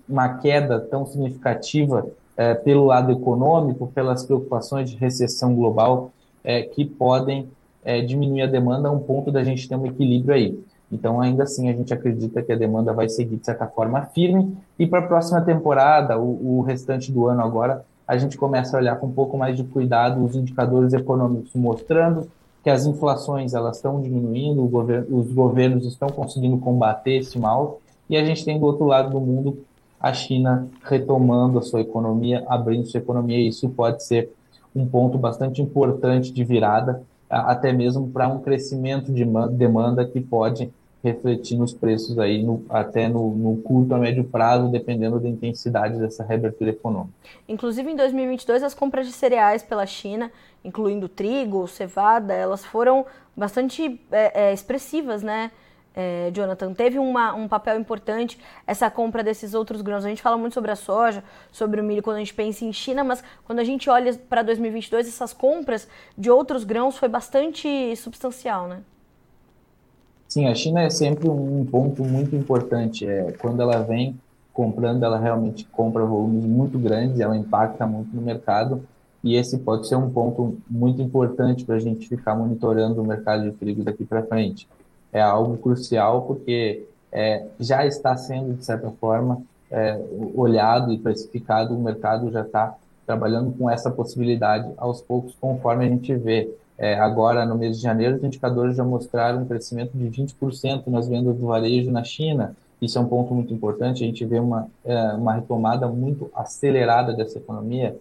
uma 0.07 0.29
queda 0.37 0.79
tão 0.79 1.05
significativa 1.05 2.07
é, 2.37 2.53
pelo 2.53 2.85
lado 2.85 3.11
econômico, 3.11 3.87
pelas 3.87 4.23
preocupações 4.23 4.89
de 4.89 4.95
recessão 4.95 5.55
global, 5.55 6.11
é, 6.43 6.61
que 6.61 6.85
podem 6.85 7.49
é, 7.83 8.01
diminuir 8.01 8.43
a 8.43 8.47
demanda 8.47 8.87
a 8.87 8.91
um 8.91 8.99
ponto 8.99 9.31
da 9.31 9.43
gente 9.43 9.67
ter 9.67 9.75
um 9.75 9.85
equilíbrio 9.85 10.35
aí. 10.35 10.63
Então, 10.91 11.19
ainda 11.19 11.43
assim, 11.43 11.69
a 11.69 11.73
gente 11.73 11.93
acredita 11.93 12.41
que 12.41 12.51
a 12.51 12.55
demanda 12.55 12.93
vai 12.93 13.09
seguir, 13.09 13.37
de 13.37 13.45
certa 13.45 13.67
forma, 13.67 14.01
firme. 14.07 14.57
E 14.77 14.87
para 14.87 14.99
a 14.99 15.07
próxima 15.07 15.41
temporada, 15.41 16.17
o, 16.17 16.59
o 16.59 16.61
restante 16.61 17.11
do 17.11 17.27
ano 17.27 17.41
agora, 17.41 17.85
a 18.07 18.17
gente 18.17 18.37
começa 18.37 18.75
a 18.75 18.79
olhar 18.79 18.95
com 18.95 19.07
um 19.07 19.11
pouco 19.11 19.37
mais 19.37 19.55
de 19.55 19.63
cuidado 19.63 20.23
os 20.23 20.35
indicadores 20.35 20.93
econômicos 20.93 21.51
mostrando 21.53 22.27
que 22.63 22.69
as 22.69 22.85
inflações 22.85 23.53
elas 23.53 23.77
estão 23.77 24.01
diminuindo, 24.01 24.63
os 25.09 25.31
governos 25.31 25.85
estão 25.85 26.09
conseguindo 26.09 26.57
combater 26.57 27.17
esse 27.17 27.39
mal, 27.39 27.79
e 28.09 28.17
a 28.17 28.23
gente 28.23 28.43
tem 28.43 28.59
do 28.59 28.65
outro 28.65 28.85
lado 28.85 29.11
do 29.11 29.19
mundo 29.19 29.65
a 29.99 30.13
China 30.13 30.67
retomando 30.83 31.59
a 31.59 31.61
sua 31.61 31.81
economia, 31.81 32.43
abrindo 32.47 32.87
sua 32.87 32.99
economia, 32.99 33.37
e 33.37 33.47
isso 33.47 33.69
pode 33.69 34.03
ser 34.03 34.31
um 34.75 34.85
ponto 34.85 35.17
bastante 35.17 35.61
importante 35.61 36.31
de 36.31 36.43
virada, 36.43 37.03
até 37.29 37.71
mesmo 37.71 38.09
para 38.09 38.27
um 38.27 38.39
crescimento 38.39 39.11
de 39.11 39.25
demanda 39.51 40.05
que 40.05 40.19
pode 40.19 40.71
refletir 41.03 41.57
nos 41.57 41.73
preços 41.73 42.19
aí, 42.19 42.43
no, 42.43 42.65
até 42.69 43.07
no, 43.07 43.33
no, 43.33 43.57
curto 43.57 43.95
a 43.95 43.97
médio 43.97 44.23
prazo, 44.23 44.69
dependendo 44.69 45.19
da 45.19 45.29
intensidade 45.29 45.97
dessa 45.97 46.23
reabertura 46.23 46.71
econômica. 46.71 47.13
Inclusive, 47.47 47.89
em 47.89 47.95
2022, 47.95 48.63
as 48.63 48.73
compras 48.73 49.07
de 49.07 49.13
cereais 49.13 49.63
pela 49.63 49.85
China, 49.85 50.29
incluindo 50.63 51.07
trigo, 51.07 51.67
cevada, 51.67 52.33
elas 52.33 52.63
foram 52.65 53.05
bastante 53.35 53.99
é, 54.11 54.49
é, 54.49 54.53
expressivas, 54.53 55.23
né? 55.23 55.51
É, 55.95 56.29
Jonathan, 56.31 56.73
teve 56.73 56.99
uma, 56.99 57.33
um 57.33 57.47
papel 57.47 57.79
importante 57.79 58.39
essa 58.65 58.89
compra 58.89 59.23
desses 59.23 59.53
outros 59.53 59.81
grãos. 59.81 60.05
A 60.05 60.09
gente 60.09 60.21
fala 60.21 60.37
muito 60.37 60.53
sobre 60.53 60.71
a 60.71 60.75
soja, 60.75 61.23
sobre 61.51 61.81
o 61.81 61.83
milho 61.83 62.03
quando 62.03 62.17
a 62.17 62.19
gente 62.19 62.33
pensa 62.33 62.63
em 62.63 62.71
China, 62.71 63.03
mas 63.03 63.23
quando 63.43 63.59
a 63.59 63.63
gente 63.63 63.89
olha 63.89 64.13
para 64.29 64.43
2022, 64.43 65.07
essas 65.07 65.33
compras 65.33 65.87
de 66.17 66.29
outros 66.29 66.63
grãos 66.63 66.97
foi 66.97 67.09
bastante 67.09 67.95
substancial, 67.95 68.67
né? 68.67 68.81
Sim, 70.27 70.45
a 70.45 70.53
China 70.53 70.81
é 70.83 70.91
sempre 70.91 71.27
um 71.27 71.65
ponto 71.65 72.03
muito 72.03 72.35
importante. 72.35 73.07
É, 73.07 73.31
quando 73.39 73.61
ela 73.61 73.81
vem 73.81 74.17
comprando, 74.53 75.03
ela 75.03 75.17
realmente 75.17 75.65
compra 75.71 76.05
volumes 76.05 76.45
muito 76.45 76.77
grandes, 76.77 77.19
ela 77.19 77.35
impacta 77.35 77.87
muito 77.87 78.15
no 78.15 78.21
mercado, 78.21 78.87
e 79.23 79.35
esse 79.35 79.57
pode 79.57 79.87
ser 79.87 79.95
um 79.95 80.09
ponto 80.09 80.57
muito 80.69 81.01
importante 81.01 81.65
para 81.65 81.75
a 81.75 81.79
gente 81.79 82.07
ficar 82.07 82.35
monitorando 82.35 83.01
o 83.01 83.05
mercado 83.05 83.43
de 83.43 83.51
trigo 83.51 83.83
daqui 83.83 84.05
para 84.05 84.23
frente. 84.23 84.67
É 85.11 85.21
algo 85.21 85.57
crucial 85.57 86.21
porque 86.23 86.85
é, 87.11 87.45
já 87.59 87.85
está 87.85 88.15
sendo, 88.15 88.53
de 88.53 88.63
certa 88.63 88.89
forma, 88.91 89.41
é, 89.71 89.99
olhado 90.35 90.93
e 90.93 90.97
precificado, 90.97 91.75
o 91.75 91.81
mercado 91.81 92.31
já 92.31 92.41
está 92.41 92.75
trabalhando 93.05 93.51
com 93.57 93.69
essa 93.69 93.89
possibilidade 93.89 94.71
aos 94.77 95.01
poucos, 95.01 95.33
conforme 95.39 95.85
a 95.85 95.89
gente 95.89 96.15
vê 96.15 96.49
é, 96.79 96.97
agora, 96.97 97.45
no 97.45 97.57
mês 97.57 97.75
de 97.75 97.83
janeiro, 97.83 98.15
os 98.15 98.23
indicadores 98.23 98.77
já 98.77 98.85
mostraram 98.85 99.41
um 99.41 99.45
crescimento 99.45 99.91
de 99.93 100.05
20% 100.09 100.87
nas 100.87 101.09
vendas 101.09 101.35
do 101.35 101.45
varejo 101.45 101.91
na 101.91 102.05
China. 102.05 102.55
Isso 102.81 102.97
é 102.97 103.01
um 103.01 103.05
ponto 103.05 103.33
muito 103.33 103.53
importante. 103.53 104.01
A 104.01 104.07
gente 104.07 104.23
vê 104.23 104.39
uma, 104.39 104.67
é, 104.85 104.97
uma 105.11 105.33
retomada 105.33 105.89
muito 105.89 106.31
acelerada 106.33 107.13
dessa 107.13 107.37
economia. 107.37 107.97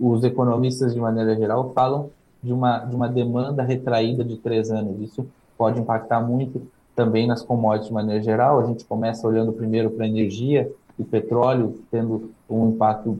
Os 0.00 0.24
economistas, 0.24 0.94
de 0.94 1.00
maneira 1.00 1.36
geral, 1.36 1.72
falam 1.72 2.10
de 2.42 2.52
uma, 2.52 2.78
de 2.78 2.94
uma 2.94 3.08
demanda 3.08 3.62
retraída 3.62 4.24
de 4.24 4.36
três 4.36 4.70
anos. 4.70 5.00
Isso 5.00 5.26
pode 5.56 5.80
impactar 5.80 6.20
muito 6.20 6.62
também 6.94 7.26
nas 7.26 7.42
commodities 7.42 7.88
de 7.88 7.94
maneira 7.94 8.22
geral. 8.22 8.60
A 8.60 8.66
gente 8.66 8.84
começa 8.84 9.26
olhando 9.26 9.52
primeiro 9.52 9.90
para 9.90 10.04
a 10.04 10.08
energia, 10.08 10.70
o 10.98 11.04
petróleo 11.04 11.78
tendo 11.90 12.30
um 12.48 12.70
impacto, 12.70 13.18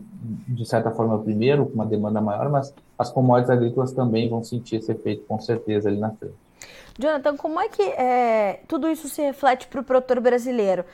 de 0.48 0.64
certa 0.64 0.90
forma, 0.90 1.18
primeiro, 1.18 1.66
com 1.66 1.74
uma 1.74 1.86
demanda 1.86 2.20
maior, 2.20 2.48
mas 2.48 2.72
as 2.98 3.10
commodities 3.10 3.50
agrícolas 3.50 3.92
também 3.92 4.28
vão 4.28 4.42
sentir 4.42 4.76
esse 4.76 4.90
efeito, 4.90 5.24
com 5.26 5.38
certeza, 5.38 5.88
ali 5.88 5.98
na 5.98 6.10
frente. 6.10 6.34
Jonathan, 6.98 7.36
como 7.36 7.60
é 7.60 7.68
que 7.68 7.82
é, 7.82 8.60
tudo 8.66 8.88
isso 8.88 9.08
se 9.08 9.20
reflete 9.20 9.66
para 9.68 9.80
o 9.80 9.84
produtor 9.84 10.20
brasileiro? 10.20 10.84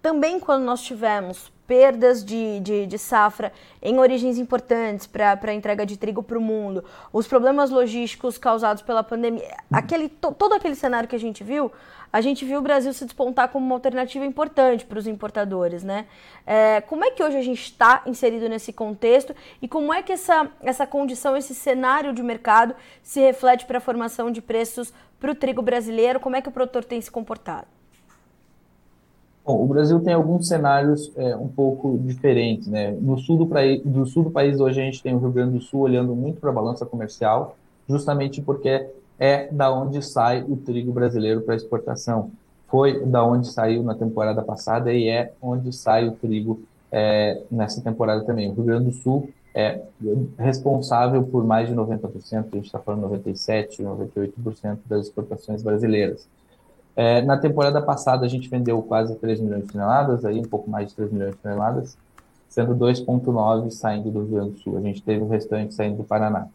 Também 0.00 0.38
quando 0.38 0.62
nós 0.62 0.80
tivemos 0.82 1.52
perdas 1.68 2.24
de, 2.24 2.60
de, 2.60 2.86
de 2.86 2.98
safra 2.98 3.52
em 3.82 3.98
origens 3.98 4.38
importantes 4.38 5.06
para 5.06 5.38
a 5.40 5.52
entrega 5.52 5.84
de 5.84 5.98
trigo 5.98 6.22
para 6.22 6.38
o 6.38 6.40
mundo, 6.40 6.82
os 7.12 7.28
problemas 7.28 7.68
logísticos 7.70 8.38
causados 8.38 8.82
pela 8.82 9.04
pandemia, 9.04 9.54
aquele, 9.70 10.08
to, 10.08 10.32
todo 10.32 10.54
aquele 10.54 10.74
cenário 10.74 11.06
que 11.06 11.14
a 11.14 11.20
gente 11.20 11.44
viu, 11.44 11.70
a 12.10 12.22
gente 12.22 12.42
viu 12.42 12.58
o 12.58 12.62
Brasil 12.62 12.90
se 12.94 13.04
despontar 13.04 13.50
como 13.50 13.66
uma 13.66 13.74
alternativa 13.74 14.24
importante 14.24 14.86
para 14.86 14.98
os 14.98 15.06
importadores, 15.06 15.84
né? 15.84 16.06
É, 16.46 16.80
como 16.80 17.04
é 17.04 17.10
que 17.10 17.22
hoje 17.22 17.36
a 17.36 17.42
gente 17.42 17.60
está 17.60 18.02
inserido 18.06 18.48
nesse 18.48 18.72
contexto 18.72 19.36
e 19.60 19.68
como 19.68 19.92
é 19.92 20.02
que 20.02 20.12
essa, 20.12 20.50
essa 20.62 20.86
condição, 20.86 21.36
esse 21.36 21.54
cenário 21.54 22.14
de 22.14 22.22
mercado 22.22 22.74
se 23.02 23.20
reflete 23.20 23.66
para 23.66 23.76
a 23.76 23.80
formação 23.80 24.30
de 24.30 24.40
preços 24.40 24.90
para 25.20 25.30
o 25.30 25.34
trigo 25.34 25.60
brasileiro? 25.60 26.18
Como 26.18 26.34
é 26.34 26.40
que 26.40 26.48
o 26.48 26.52
produtor 26.52 26.82
tem 26.82 26.98
se 26.98 27.10
comportado? 27.10 27.77
Bom, 29.48 29.64
o 29.64 29.66
Brasil 29.66 29.98
tem 30.00 30.12
alguns 30.12 30.46
cenários 30.46 31.10
é, 31.16 31.34
um 31.34 31.48
pouco 31.48 31.98
diferentes, 32.04 32.66
né? 32.68 32.90
No 33.00 33.16
sul 33.16 33.38
do, 33.38 33.48
do 33.82 34.04
sul 34.04 34.24
do 34.24 34.30
país 34.30 34.60
hoje 34.60 34.78
a 34.78 34.84
gente 34.84 35.02
tem 35.02 35.14
o 35.14 35.18
Rio 35.18 35.30
Grande 35.30 35.52
do 35.54 35.60
Sul 35.62 35.80
olhando 35.80 36.14
muito 36.14 36.38
para 36.38 36.50
a 36.50 36.52
balança 36.52 36.84
comercial, 36.84 37.56
justamente 37.88 38.42
porque 38.42 38.90
é 39.18 39.48
da 39.50 39.72
onde 39.72 40.02
sai 40.02 40.44
o 40.46 40.54
trigo 40.54 40.92
brasileiro 40.92 41.40
para 41.40 41.54
exportação. 41.54 42.30
Foi 42.66 43.02
da 43.06 43.24
onde 43.24 43.50
saiu 43.50 43.82
na 43.82 43.94
temporada 43.94 44.42
passada 44.42 44.92
e 44.92 45.08
é 45.08 45.32
onde 45.40 45.74
sai 45.74 46.06
o 46.06 46.12
trigo 46.12 46.60
é, 46.92 47.40
nessa 47.50 47.80
temporada 47.80 48.26
também. 48.26 48.50
O 48.50 48.52
Rio 48.52 48.64
Grande 48.64 48.84
do 48.90 48.92
Sul 48.92 49.30
é 49.54 49.80
responsável 50.38 51.22
por 51.22 51.42
mais 51.42 51.70
de 51.70 51.74
90%, 51.74 52.00
a 52.52 52.56
gente 52.56 52.66
está 52.66 52.78
falando 52.80 53.08
97%, 53.08 53.78
98% 53.80 54.78
das 54.84 55.06
exportações 55.06 55.62
brasileiras. 55.62 56.28
É, 56.98 57.22
na 57.22 57.36
temporada 57.36 57.80
passada 57.80 58.26
a 58.26 58.28
gente 58.28 58.48
vendeu 58.48 58.82
quase 58.82 59.14
3 59.14 59.38
milhões 59.38 59.62
de 59.62 59.72
toneladas, 59.72 60.24
aí 60.24 60.40
um 60.40 60.44
pouco 60.44 60.68
mais 60.68 60.88
de 60.88 60.96
3 60.96 61.12
milhões 61.12 61.30
de 61.30 61.36
toneladas, 61.36 61.96
sendo 62.48 62.74
2,9 62.74 63.70
saindo 63.70 64.10
do 64.10 64.18
Rio 64.18 64.30
Grande 64.30 64.50
do 64.50 64.58
Sul. 64.58 64.76
A 64.76 64.80
gente 64.80 65.00
teve 65.00 65.22
o 65.22 65.28
restante 65.28 65.74
saindo 65.74 65.98
do 65.98 66.02
Paraná. 66.02 66.48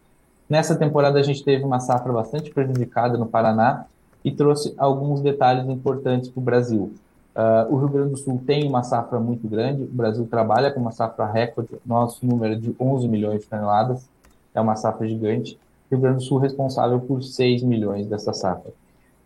Nessa 0.50 0.76
temporada 0.76 1.18
a 1.18 1.24
gente 1.24 1.42
teve 1.46 1.64
uma 1.64 1.80
safra 1.80 2.12
bastante 2.12 2.52
prejudicada 2.52 3.18
no 3.18 3.26
Paraná 3.26 3.86
e 4.22 4.34
trouxe 4.34 4.74
alguns 4.78 5.22
detalhes 5.22 5.66
importantes 5.70 6.28
para 6.28 6.42
o 6.42 6.44
Brasil. 6.44 6.92
Uh, 7.34 7.74
o 7.74 7.78
Rio 7.78 7.88
Grande 7.88 8.10
do 8.10 8.18
Sul 8.18 8.44
tem 8.46 8.68
uma 8.68 8.84
safra 8.84 9.22
muito 9.22 9.48
grande, 9.48 9.84
o 9.84 9.88
Brasil 9.88 10.28
trabalha 10.30 10.70
com 10.72 10.82
uma 10.82 10.92
safra 10.92 11.26
recorde, 11.26 11.70
nosso 11.86 12.26
número 12.26 12.56
é 12.56 12.58
de 12.58 12.76
11 12.78 13.08
milhões 13.08 13.44
de 13.44 13.48
toneladas, 13.48 14.10
é 14.54 14.60
uma 14.60 14.76
safra 14.76 15.08
gigante. 15.08 15.58
O 15.90 15.96
Rio 15.96 16.02
Grande 16.02 16.18
do 16.18 16.24
Sul 16.24 16.38
responsável 16.38 17.00
por 17.00 17.24
6 17.24 17.64
milhões 17.64 18.08
dessa 18.08 18.34
safra. 18.34 18.74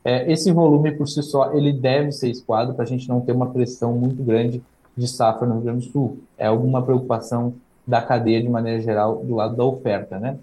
É, 0.08 0.32
esse 0.32 0.54
volume 0.54 0.94
por 0.94 1.06
si 1.06 1.22
só, 1.22 1.52
ele 1.52 1.74
deve 1.74 2.14
ser 2.14 2.30
escoado 2.30 2.74
para 2.74 2.86
a 2.86 2.88
gente 2.88 3.10
não 3.10 3.20
ter 3.20 3.34
uma 3.34 3.48
pressão 3.48 3.92
muito 3.92 4.24
grande 4.24 4.64
de 4.96 5.06
safra 5.06 5.46
no 5.46 5.56
Rio 5.56 5.64
Grande 5.64 5.86
do 5.86 5.92
Sul. 5.92 6.20
É 6.38 6.48
alguma 6.48 6.82
preocupação 6.82 7.56
da 7.86 8.02
cadeia 8.02 8.42
de 8.42 8.48
maneira 8.48 8.82
geral 8.82 9.18
do 9.18 9.36
lado 9.36 9.58
da 9.58 9.66
oferta, 9.66 10.18
né? 10.18 10.38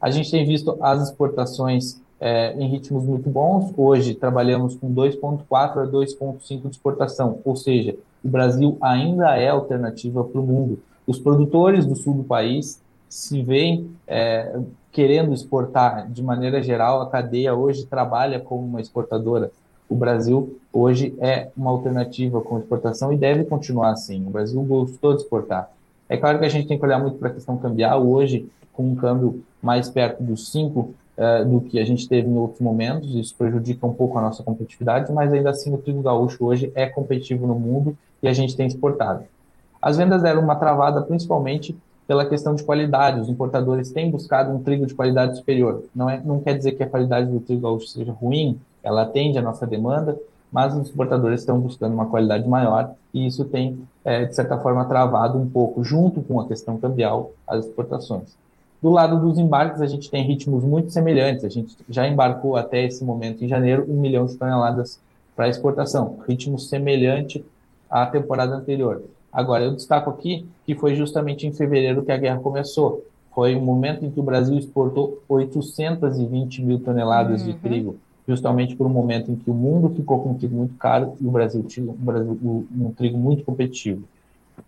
A 0.00 0.10
gente 0.10 0.30
tem 0.30 0.46
visto 0.46 0.78
as 0.80 1.10
exportações 1.10 2.00
é, 2.18 2.54
em 2.58 2.66
ritmos 2.70 3.04
muito 3.04 3.28
bons. 3.28 3.70
Hoje 3.76 4.14
trabalhamos 4.14 4.76
com 4.76 4.90
2,4 4.94 5.42
a 5.50 5.86
2,5 5.86 6.62
de 6.62 6.68
exportação, 6.68 7.38
ou 7.44 7.54
seja, 7.54 7.94
o 8.24 8.28
Brasil 8.28 8.78
ainda 8.80 9.36
é 9.36 9.50
alternativa 9.50 10.24
para 10.24 10.40
o 10.40 10.46
mundo. 10.46 10.80
Os 11.06 11.18
produtores 11.18 11.84
do 11.84 11.94
sul 11.94 12.14
do 12.14 12.24
país 12.24 12.80
se 13.10 13.42
veem 13.42 13.90
é, 14.06 14.58
querendo 14.92 15.32
exportar 15.32 16.08
de 16.08 16.22
maneira 16.22 16.62
geral. 16.62 17.00
A 17.00 17.08
cadeia 17.08 17.54
hoje 17.54 17.86
trabalha 17.86 18.38
como 18.38 18.64
uma 18.64 18.80
exportadora. 18.80 19.50
O 19.88 19.94
Brasil 19.94 20.58
hoje 20.72 21.14
é 21.18 21.48
uma 21.56 21.70
alternativa 21.70 22.40
com 22.40 22.58
exportação 22.58 23.12
e 23.12 23.16
deve 23.16 23.44
continuar 23.44 23.90
assim. 23.90 24.24
O 24.26 24.30
Brasil 24.30 24.62
gostou 24.62 25.14
de 25.14 25.22
exportar. 25.22 25.70
É 26.08 26.16
claro 26.16 26.38
que 26.38 26.44
a 26.44 26.48
gente 26.48 26.68
tem 26.68 26.78
que 26.78 26.84
olhar 26.84 26.98
muito 26.98 27.16
para 27.16 27.28
a 27.28 27.32
questão 27.32 27.56
cambial. 27.56 28.06
Hoje, 28.06 28.48
com 28.72 28.84
um 28.84 28.94
câmbio 28.94 29.42
mais 29.62 29.88
perto 29.88 30.22
dos 30.22 30.50
5 30.50 30.80
uh, 30.80 30.94
eh, 31.16 31.44
do 31.44 31.60
que 31.60 31.78
a 31.78 31.84
gente 31.84 32.08
teve 32.08 32.28
em 32.28 32.36
outros 32.36 32.60
momentos, 32.60 33.14
isso 33.14 33.34
prejudica 33.34 33.86
um 33.86 33.94
pouco 33.94 34.18
a 34.18 34.22
nossa 34.22 34.42
competitividade, 34.42 35.12
mas 35.12 35.32
ainda 35.32 35.50
assim 35.50 35.72
o 35.72 35.78
trigo 35.78 36.02
gaúcho 36.02 36.44
hoje 36.44 36.72
é 36.74 36.86
competitivo 36.86 37.46
no 37.46 37.54
mundo 37.54 37.96
e 38.22 38.28
a 38.28 38.32
gente 38.32 38.56
tem 38.56 38.66
exportado. 38.66 39.24
As 39.80 39.96
vendas 39.96 40.22
deram 40.22 40.42
uma 40.42 40.54
travada 40.54 41.02
principalmente 41.02 41.76
pela 42.06 42.26
questão 42.26 42.54
de 42.54 42.62
qualidade. 42.62 43.20
Os 43.20 43.28
importadores 43.28 43.90
têm 43.90 44.10
buscado 44.10 44.52
um 44.52 44.62
trigo 44.62 44.86
de 44.86 44.94
qualidade 44.94 45.36
superior. 45.36 45.84
Não, 45.94 46.08
é, 46.08 46.20
não 46.24 46.40
quer 46.40 46.56
dizer 46.56 46.72
que 46.72 46.82
a 46.82 46.88
qualidade 46.88 47.30
do 47.30 47.40
trigo 47.40 47.62
gaúcho 47.62 47.86
seja 47.86 48.12
ruim, 48.12 48.58
ela 48.82 49.02
atende 49.02 49.38
a 49.38 49.42
nossa 49.42 49.66
demanda, 49.66 50.18
mas 50.50 50.74
os 50.74 50.88
exportadores 50.88 51.40
estão 51.40 51.58
buscando 51.58 51.94
uma 51.94 52.06
qualidade 52.06 52.46
maior 52.48 52.92
e 53.14 53.26
isso 53.26 53.44
tem, 53.44 53.86
é, 54.04 54.24
de 54.24 54.34
certa 54.34 54.58
forma, 54.58 54.84
travado 54.84 55.38
um 55.38 55.48
pouco, 55.48 55.82
junto 55.82 56.20
com 56.20 56.40
a 56.40 56.46
questão 56.46 56.76
cambial, 56.76 57.32
as 57.46 57.64
exportações. 57.64 58.36
Do 58.82 58.90
lado 58.90 59.20
dos 59.20 59.38
embarques, 59.38 59.80
a 59.80 59.86
gente 59.86 60.10
tem 60.10 60.24
ritmos 60.24 60.64
muito 60.64 60.90
semelhantes. 60.90 61.44
A 61.44 61.48
gente 61.48 61.76
já 61.88 62.06
embarcou 62.08 62.56
até 62.56 62.84
esse 62.84 63.04
momento, 63.04 63.44
em 63.44 63.48
janeiro, 63.48 63.86
um 63.88 64.00
milhão 64.00 64.26
de 64.26 64.34
toneladas 64.34 64.98
para 65.36 65.48
exportação, 65.48 66.18
ritmo 66.26 66.58
semelhante 66.58 67.44
à 67.88 68.04
temporada 68.06 68.54
anterior. 68.54 69.02
Agora, 69.32 69.64
eu 69.64 69.74
destaco 69.74 70.10
aqui 70.10 70.46
que 70.66 70.74
foi 70.74 70.94
justamente 70.94 71.46
em 71.46 71.52
fevereiro 71.52 72.02
que 72.02 72.12
a 72.12 72.16
guerra 72.16 72.38
começou. 72.40 73.04
Foi 73.34 73.56
o 73.56 73.62
momento 73.62 74.04
em 74.04 74.10
que 74.10 74.20
o 74.20 74.22
Brasil 74.22 74.58
exportou 74.58 75.22
820 75.28 76.62
mil 76.62 76.78
toneladas 76.78 77.40
uhum. 77.40 77.46
de 77.46 77.54
trigo, 77.54 77.96
justamente 78.28 78.76
por 78.76 78.86
um 78.86 78.90
momento 78.90 79.30
em 79.30 79.36
que 79.36 79.50
o 79.50 79.54
mundo 79.54 79.88
ficou 79.94 80.22
com 80.22 80.30
um 80.30 80.34
trigo 80.34 80.54
muito 80.54 80.74
caro 80.74 81.14
e 81.18 81.26
o 81.26 81.30
Brasil 81.30 81.62
tinha 81.62 81.90
um, 81.90 81.94
Brasil, 81.94 82.66
um 82.78 82.92
trigo 82.92 83.16
muito 83.16 83.42
competitivo. 83.42 84.04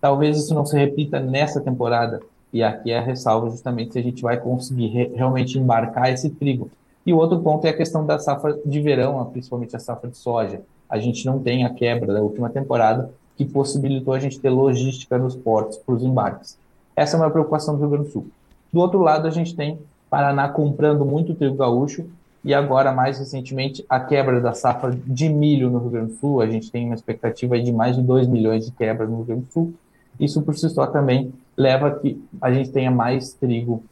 Talvez 0.00 0.38
isso 0.38 0.54
não 0.54 0.64
se 0.64 0.76
repita 0.78 1.20
nessa 1.20 1.60
temporada, 1.60 2.20
e 2.50 2.62
aqui 2.62 2.90
é 2.90 2.98
a 2.98 3.02
ressalva 3.02 3.50
justamente 3.50 3.92
se 3.92 3.98
a 3.98 4.02
gente 4.02 4.22
vai 4.22 4.38
conseguir 4.38 4.86
re 4.86 5.10
realmente 5.14 5.58
embarcar 5.58 6.10
esse 6.10 6.30
trigo. 6.30 6.70
E 7.04 7.12
o 7.12 7.18
outro 7.18 7.38
ponto 7.40 7.66
é 7.66 7.68
a 7.68 7.76
questão 7.76 8.06
da 8.06 8.18
safra 8.18 8.58
de 8.64 8.80
verão, 8.80 9.22
principalmente 9.26 9.76
a 9.76 9.78
safra 9.78 10.08
de 10.08 10.16
soja. 10.16 10.62
A 10.88 10.98
gente 10.98 11.26
não 11.26 11.38
tem 11.38 11.64
a 11.64 11.70
quebra 11.74 12.14
da 12.14 12.22
última 12.22 12.48
temporada 12.48 13.10
que 13.36 13.44
possibilitou 13.44 14.14
a 14.14 14.18
gente 14.18 14.38
ter 14.38 14.50
logística 14.50 15.18
nos 15.18 15.34
portos 15.34 15.78
para 15.78 15.94
os 15.94 16.02
embarques. 16.02 16.58
Essa 16.94 17.16
é 17.16 17.20
uma 17.20 17.30
preocupação 17.30 17.74
do 17.74 17.80
Rio 17.80 17.90
Grande 17.90 18.06
do 18.06 18.12
Sul. 18.12 18.26
Do 18.72 18.80
outro 18.80 19.00
lado, 19.00 19.26
a 19.26 19.30
gente 19.30 19.54
tem 19.54 19.78
Paraná 20.08 20.48
comprando 20.48 21.04
muito 21.04 21.34
trigo 21.34 21.56
gaúcho 21.56 22.06
e 22.44 22.52
agora, 22.52 22.92
mais 22.92 23.18
recentemente, 23.18 23.84
a 23.88 23.98
quebra 23.98 24.40
da 24.40 24.52
safra 24.52 24.92
de 24.92 25.28
milho 25.28 25.70
no 25.70 25.78
Rio 25.78 25.90
Grande 25.90 26.12
do 26.12 26.18
Sul. 26.18 26.40
A 26.40 26.46
gente 26.46 26.70
tem 26.70 26.86
uma 26.86 26.94
expectativa 26.94 27.58
de 27.58 27.72
mais 27.72 27.96
de 27.96 28.02
2 28.02 28.28
milhões 28.28 28.66
de 28.66 28.72
quebras 28.72 29.08
no 29.08 29.16
Rio 29.16 29.24
Grande 29.24 29.42
do 29.42 29.52
Sul. 29.52 29.74
Isso, 30.20 30.42
por 30.42 30.54
si 30.54 30.68
só, 30.68 30.86
também 30.86 31.32
leva 31.56 31.88
a 31.88 31.90
que 31.92 32.22
a 32.40 32.52
gente 32.52 32.70
tenha 32.70 32.90
mais 32.90 33.32
trigo 33.32 33.82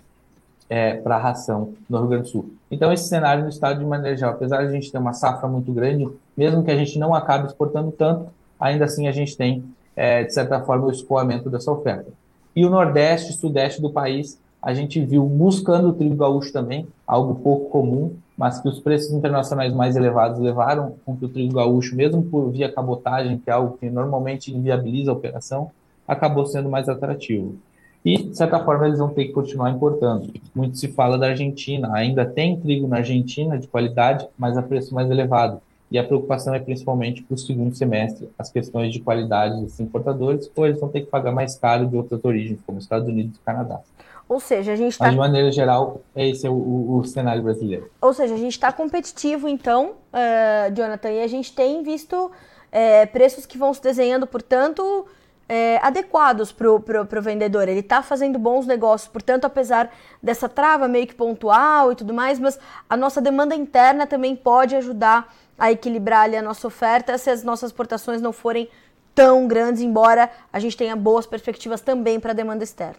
é, 0.68 0.94
para 0.94 1.18
ração 1.18 1.72
no 1.88 1.98
Rio 1.98 2.08
Grande 2.08 2.24
do 2.24 2.28
Sul. 2.28 2.50
Então, 2.70 2.92
esse 2.92 3.08
cenário 3.08 3.42
no 3.42 3.48
estado 3.48 3.78
de 3.78 3.84
maneira 3.84 4.28
apesar 4.28 4.62
de 4.62 4.68
a 4.68 4.70
gente 4.70 4.92
ter 4.92 4.98
uma 4.98 5.12
safra 5.12 5.48
muito 5.48 5.72
grande, 5.72 6.08
mesmo 6.36 6.62
que 6.62 6.70
a 6.70 6.76
gente 6.76 6.98
não 6.98 7.14
acabe 7.14 7.46
exportando 7.46 7.90
tanto, 7.90 8.26
ainda 8.62 8.84
assim 8.84 9.08
a 9.08 9.12
gente 9.12 9.36
tem, 9.36 9.64
é, 9.96 10.22
de 10.22 10.32
certa 10.32 10.60
forma, 10.60 10.86
o 10.86 10.90
escoamento 10.90 11.50
dessa 11.50 11.70
oferta. 11.70 12.10
E 12.54 12.64
o 12.64 12.70
Nordeste 12.70 13.32
Sudeste 13.32 13.82
do 13.82 13.90
país, 13.90 14.38
a 14.62 14.72
gente 14.72 15.04
viu 15.04 15.24
buscando 15.24 15.88
o 15.88 15.92
trigo 15.92 16.14
gaúcho 16.14 16.52
também, 16.52 16.86
algo 17.04 17.34
pouco 17.34 17.68
comum, 17.70 18.14
mas 18.36 18.60
que 18.60 18.68
os 18.68 18.78
preços 18.78 19.12
internacionais 19.12 19.72
mais 19.74 19.96
elevados 19.96 20.38
levaram 20.38 20.94
com 21.04 21.16
que 21.16 21.24
o 21.24 21.28
trigo 21.28 21.54
gaúcho, 21.54 21.96
mesmo 21.96 22.22
por 22.22 22.50
via 22.50 22.70
cabotagem, 22.70 23.38
que 23.38 23.50
é 23.50 23.52
algo 23.52 23.76
que 23.78 23.90
normalmente 23.90 24.54
inviabiliza 24.54 25.10
a 25.10 25.14
operação, 25.14 25.70
acabou 26.06 26.46
sendo 26.46 26.68
mais 26.68 26.88
atrativo. 26.88 27.56
E, 28.04 28.16
de 28.16 28.36
certa 28.36 28.58
forma, 28.64 28.86
eles 28.86 28.98
vão 28.98 29.08
ter 29.08 29.26
que 29.26 29.32
continuar 29.32 29.70
importando. 29.70 30.32
Muito 30.54 30.76
se 30.76 30.88
fala 30.88 31.18
da 31.18 31.28
Argentina, 31.28 31.90
ainda 31.92 32.24
tem 32.24 32.58
trigo 32.58 32.88
na 32.88 32.98
Argentina 32.98 33.58
de 33.58 33.68
qualidade, 33.68 34.26
mas 34.36 34.56
a 34.56 34.62
preço 34.62 34.94
mais 34.94 35.10
elevado. 35.10 35.60
E 35.92 35.98
a 35.98 36.04
preocupação 36.04 36.54
é 36.54 36.58
principalmente 36.58 37.22
para 37.22 37.34
o 37.34 37.38
segundo 37.38 37.76
semestre, 37.76 38.30
as 38.38 38.50
questões 38.50 38.90
de 38.94 39.00
qualidade 39.00 39.60
dos 39.60 39.78
importadores, 39.78 40.50
ou 40.56 40.64
eles 40.64 40.80
vão 40.80 40.88
ter 40.88 41.02
que 41.02 41.08
pagar 41.08 41.32
mais 41.32 41.54
caro 41.54 41.86
de 41.86 41.94
outras 41.94 42.24
origens, 42.24 42.58
como 42.66 42.78
Estados 42.78 43.06
Unidos 43.06 43.36
e 43.36 43.40
Canadá. 43.40 43.78
Ou 44.26 44.40
seja, 44.40 44.72
a 44.72 44.76
gente 44.76 44.92
está. 44.92 45.04
Mas, 45.04 45.12
de 45.12 45.18
maneira 45.18 45.52
geral, 45.52 46.00
esse 46.16 46.46
é 46.46 46.50
o, 46.50 46.54
o, 46.54 46.98
o, 47.00 47.04
cenário 47.04 47.42
brasileiro. 47.42 47.90
Ou 48.00 48.14
seja, 48.14 48.32
a 48.32 48.38
gente 48.38 48.52
está 48.52 48.72
competitivo, 48.72 49.46
então, 49.46 49.90
uh, 49.90 50.74
Jonathan, 50.74 51.10
e 51.10 51.22
a 51.22 51.26
gente 51.26 51.54
tem 51.54 51.82
visto 51.82 52.16
uh, 52.16 53.12
preços 53.12 53.44
que 53.44 53.58
vão 53.58 53.74
se 53.74 53.82
desenhando, 53.82 54.26
portanto, 54.26 55.04
é, 55.48 55.78
adequados 55.82 56.52
para 56.52 56.70
o 56.70 57.22
vendedor. 57.22 57.68
Ele 57.68 57.80
está 57.80 58.02
fazendo 58.02 58.38
bons 58.38 58.66
negócios, 58.66 59.08
portanto, 59.08 59.44
apesar 59.44 59.92
dessa 60.22 60.48
trava 60.48 60.88
meio 60.88 61.06
que 61.06 61.14
pontual 61.14 61.92
e 61.92 61.94
tudo 61.94 62.14
mais, 62.14 62.38
mas 62.38 62.58
a 62.88 62.96
nossa 62.96 63.20
demanda 63.20 63.54
interna 63.54 64.06
também 64.06 64.34
pode 64.34 64.74
ajudar 64.76 65.34
a 65.58 65.70
equilibrar 65.70 66.22
ali 66.24 66.36
a 66.36 66.42
nossa 66.42 66.66
oferta 66.66 67.16
se 67.18 67.30
as 67.30 67.44
nossas 67.44 67.70
exportações 67.70 68.20
não 68.20 68.32
forem 68.32 68.68
tão 69.14 69.46
grandes, 69.46 69.82
embora 69.82 70.30
a 70.52 70.58
gente 70.58 70.76
tenha 70.76 70.96
boas 70.96 71.26
perspectivas 71.26 71.80
também 71.80 72.18
para 72.18 72.32
a 72.32 72.34
demanda 72.34 72.64
externa. 72.64 72.96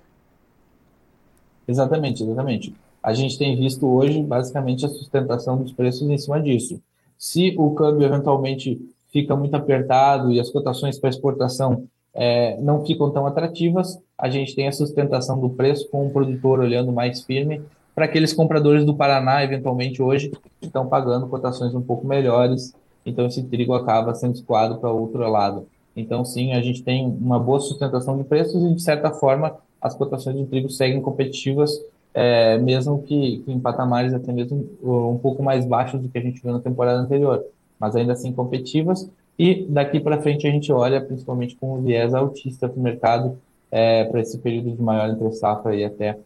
Exatamente, 1.68 2.24
exatamente. 2.24 2.76
a 3.02 3.14
gente 3.14 3.38
tem 3.38 3.56
visto 3.56 3.88
hoje 3.88 4.22
basicamente 4.22 4.86
a 4.86 4.90
sustentação 4.90 5.58
dos 5.58 5.72
preços 5.72 6.08
em 6.10 6.18
cima 6.18 6.40
disso. 6.42 6.82
Se 7.18 7.56
o 7.58 7.72
câmbio 7.72 8.06
eventualmente 8.06 8.80
fica 9.12 9.36
muito 9.36 9.56
apertado 9.56 10.32
e 10.32 10.40
as 10.40 10.50
cotações 10.50 11.00
para 11.00 11.10
exportação 11.10 11.88
é, 12.14 12.58
não 12.62 12.86
ficam 12.86 13.10
tão 13.12 13.26
atrativas, 13.26 14.00
a 14.18 14.30
gente 14.30 14.56
tem 14.56 14.68
a 14.68 14.72
sustentação 14.72 15.40
do 15.40 15.50
preço 15.50 15.90
com 15.90 16.06
o 16.06 16.10
produtor 16.12 16.60
olhando 16.60 16.92
mais 16.92 17.24
firme 17.24 17.62
para 17.96 18.06
aqueles 18.06 18.34
compradores 18.34 18.86
do 18.86 18.96
Paraná, 18.96 19.44
eventualmente 19.44 20.02
hoje, 20.02 20.32
estão 20.62 20.88
pagando 20.88 21.28
cotações 21.28 21.76
um 21.76 21.82
pouco 21.82 22.08
melhores, 22.08 22.74
então 23.06 23.26
esse 23.26 23.44
trigo 23.44 23.74
acaba 23.74 24.16
sendo 24.16 24.34
escoado 24.34 24.78
para 24.80 24.92
outro 24.92 25.20
lado. 25.30 25.68
Então, 25.96 26.26
sim, 26.26 26.54
a 26.54 26.62
gente 26.62 26.82
tem 26.82 27.06
uma 27.06 27.40
boa 27.40 27.60
sustentação 27.60 28.18
de 28.18 28.24
preços 28.24 28.64
e, 28.64 28.74
de 28.74 28.82
certa 28.82 29.12
forma, 29.12 29.56
as 29.80 29.94
cotações 29.94 30.36
de 30.38 30.46
trigo 30.46 30.70
seguem 30.70 31.02
competitivas, 31.02 31.80
é, 32.14 32.58
mesmo 32.58 33.04
que, 33.04 33.40
que, 33.40 33.52
em 33.52 33.60
patamares 33.60 34.14
até 34.14 34.32
mesmo 34.32 34.68
um 34.82 35.18
pouco 35.18 35.44
mais 35.44 35.66
baixos 35.66 36.02
do 36.02 36.10
que 36.10 36.18
a 36.18 36.22
gente 36.22 36.42
viu 36.42 36.54
na 36.54 36.60
temporada 36.60 37.00
anterior, 37.00 37.44
mas 37.80 37.96
ainda 37.96 38.14
assim 38.14 38.32
competitivas. 38.32 39.08
E 39.38 39.66
daqui 39.68 40.00
para 40.00 40.22
frente 40.22 40.48
a 40.48 40.52
gente 40.52 40.72
olha 40.72 41.02
principalmente 41.02 41.56
com 41.56 41.74
o 41.74 41.82
viés 41.82 42.14
autista 42.14 42.70
para 42.70 42.80
o 42.80 42.84
mercado, 42.84 43.38
é, 43.72 44.04
para 44.06 44.22
esse 44.22 44.38
período 44.38 44.72
de 44.72 44.82
maior 44.82 45.10
entre 45.10 45.32
safra 45.34 45.76
e 45.76 45.84
até 45.84 46.18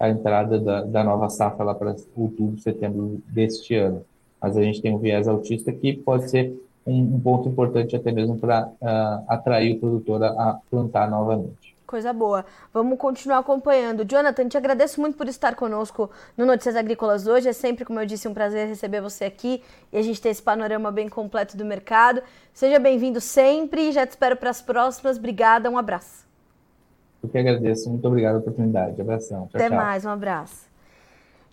a 0.00 0.08
entrada 0.08 0.58
da, 0.58 0.82
da 0.82 1.04
nova 1.04 1.28
safra 1.28 1.64
lá 1.64 1.74
para 1.74 1.94
outubro, 2.16 2.58
setembro 2.58 3.20
deste 3.28 3.74
ano. 3.74 4.04
Mas 4.40 4.56
a 4.56 4.62
gente 4.62 4.80
tem 4.80 4.94
um 4.94 4.98
viés 4.98 5.28
autista 5.28 5.72
que 5.72 5.92
pode 5.92 6.30
ser 6.30 6.54
um, 6.86 7.16
um 7.16 7.20
ponto 7.20 7.48
importante 7.48 7.94
até 7.96 8.12
mesmo 8.12 8.36
para 8.38 8.66
uh, 8.66 9.24
atrair 9.28 9.76
o 9.76 9.80
produtor 9.80 10.22
a 10.22 10.58
plantar 10.70 11.10
novamente. 11.10 11.73
Coisa 11.86 12.12
boa. 12.12 12.46
Vamos 12.72 12.98
continuar 12.98 13.38
acompanhando. 13.38 14.04
Jonathan, 14.04 14.48
te 14.48 14.56
agradeço 14.56 15.00
muito 15.00 15.18
por 15.18 15.28
estar 15.28 15.54
conosco 15.54 16.10
no 16.36 16.46
Notícias 16.46 16.76
Agrícolas 16.76 17.26
hoje. 17.26 17.48
É 17.48 17.52
sempre, 17.52 17.84
como 17.84 18.00
eu 18.00 18.06
disse, 18.06 18.26
um 18.26 18.32
prazer 18.32 18.66
receber 18.66 19.02
você 19.02 19.24
aqui 19.26 19.62
e 19.92 19.98
a 19.98 20.02
gente 20.02 20.20
ter 20.20 20.30
esse 20.30 20.42
panorama 20.42 20.90
bem 20.90 21.08
completo 21.08 21.56
do 21.56 21.64
mercado. 21.64 22.22
Seja 22.54 22.78
bem-vindo 22.78 23.20
sempre. 23.20 23.92
Já 23.92 24.06
te 24.06 24.10
espero 24.10 24.36
para 24.36 24.50
as 24.50 24.62
próximas. 24.62 25.18
Obrigada, 25.18 25.68
um 25.68 25.76
abraço. 25.76 26.24
Eu 27.22 27.28
que 27.28 27.36
agradeço. 27.38 27.90
Muito 27.90 28.06
obrigado 28.08 28.40
pela 28.40 28.52
oportunidade. 28.52 29.00
Abração. 29.00 29.46
Tchau, 29.48 29.50
Até 29.54 29.68
tchau. 29.68 29.76
mais, 29.76 30.04
um 30.04 30.10
abraço. 30.10 30.74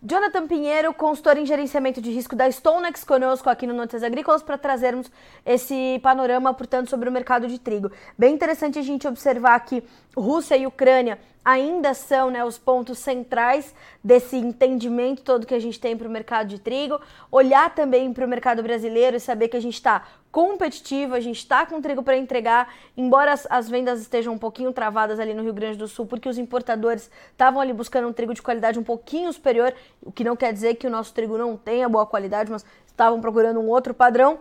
Jonathan 0.04 0.48
Pinheiro, 0.48 0.92
consultor 0.96 1.38
em 1.38 1.46
gerenciamento 1.46 2.02
de 2.02 2.10
risco 2.10 2.36
da 2.36 2.50
Stonex, 2.50 3.04
conosco 3.04 3.48
aqui 3.48 3.68
no 3.68 3.74
Notícias 3.76 4.02
Agrícolas 4.02 4.42
para 4.42 4.58
trazermos 4.58 5.12
esse 5.46 6.00
panorama, 6.02 6.52
portanto, 6.56 6.90
sobre 6.90 7.08
o 7.08 7.12
mercado 7.12 7.48
de 7.48 7.60
trigo. 7.60 7.92
Bem 8.18 8.34
interessante 8.34 8.80
a 8.80 8.82
gente 8.82 9.08
observar 9.08 9.60
que 9.60 9.84
Rússia 10.16 10.58
e 10.58 10.68
Ucrânia 10.68 11.18
ainda 11.44 11.94
são 11.94 12.30
né, 12.30 12.46
os 12.46 12.58
pontos 12.58 13.00
centrais 13.00 13.74
desse 14.04 14.38
entendimento 14.38 15.24
todo 15.24 15.48
que 15.48 15.56
a 15.56 15.60
gente 15.60 15.80
tem 15.80 15.98
para 15.98 16.08
o 16.08 16.12
mercado 16.12 16.48
de 16.48 16.60
trigo. 16.60 17.00
Olhar 17.32 17.74
também 17.74 18.14
para 18.14 18.26
o 18.26 18.28
mercado 18.28 18.62
brasileiro 18.62 19.18
e 19.18 19.20
saber 19.20 19.48
que 19.48 19.58
a 19.58 19.62
gente 19.62 19.74
está 19.74 20.06
competitivo, 20.32 21.14
a 21.14 21.20
gente 21.20 21.38
está 21.38 21.66
com 21.66 21.82
trigo 21.82 22.04
para 22.04 22.16
entregar, 22.16 22.74
embora 22.96 23.34
as, 23.34 23.46
as, 23.50 23.70
vendas 23.70 24.00
estejam 24.00 24.34
um 24.34 24.38
pouquinho 24.38 24.72
travadas 24.72 25.20
ali 25.20 25.34
no 25.34 25.44
Rio 25.44 25.54
Grande 25.54 25.78
do 25.78 25.88
Sul, 25.88 26.06
porque 26.06 26.30
os 26.30 26.38
importadores 26.38 27.12
estavam 27.32 27.60
ali 27.60 27.74
buscando 27.74 28.08
um 28.08 28.14
trigo 28.14 28.34
de 28.34 28.42
qualidade 28.42 28.80
um 28.80 28.84
pouquinho 28.84 29.32
superior, 29.34 29.74
o 30.02 30.12
que 30.12 30.24
não 30.24 30.36
quer 30.36 30.54
dizer 30.54 30.76
que 30.76 30.88
o 30.88 30.90
nosso 30.90 31.14
trigo 31.14 31.38
não 31.38 31.58
tenha 31.58 31.90
boa 31.90 32.06
qualidade, 32.06 32.50
mas 32.50 32.66
estavam 32.88 33.20
procurando 33.20 33.60
um 33.60 33.68
outro 33.68 33.94
padrão. 33.94 34.40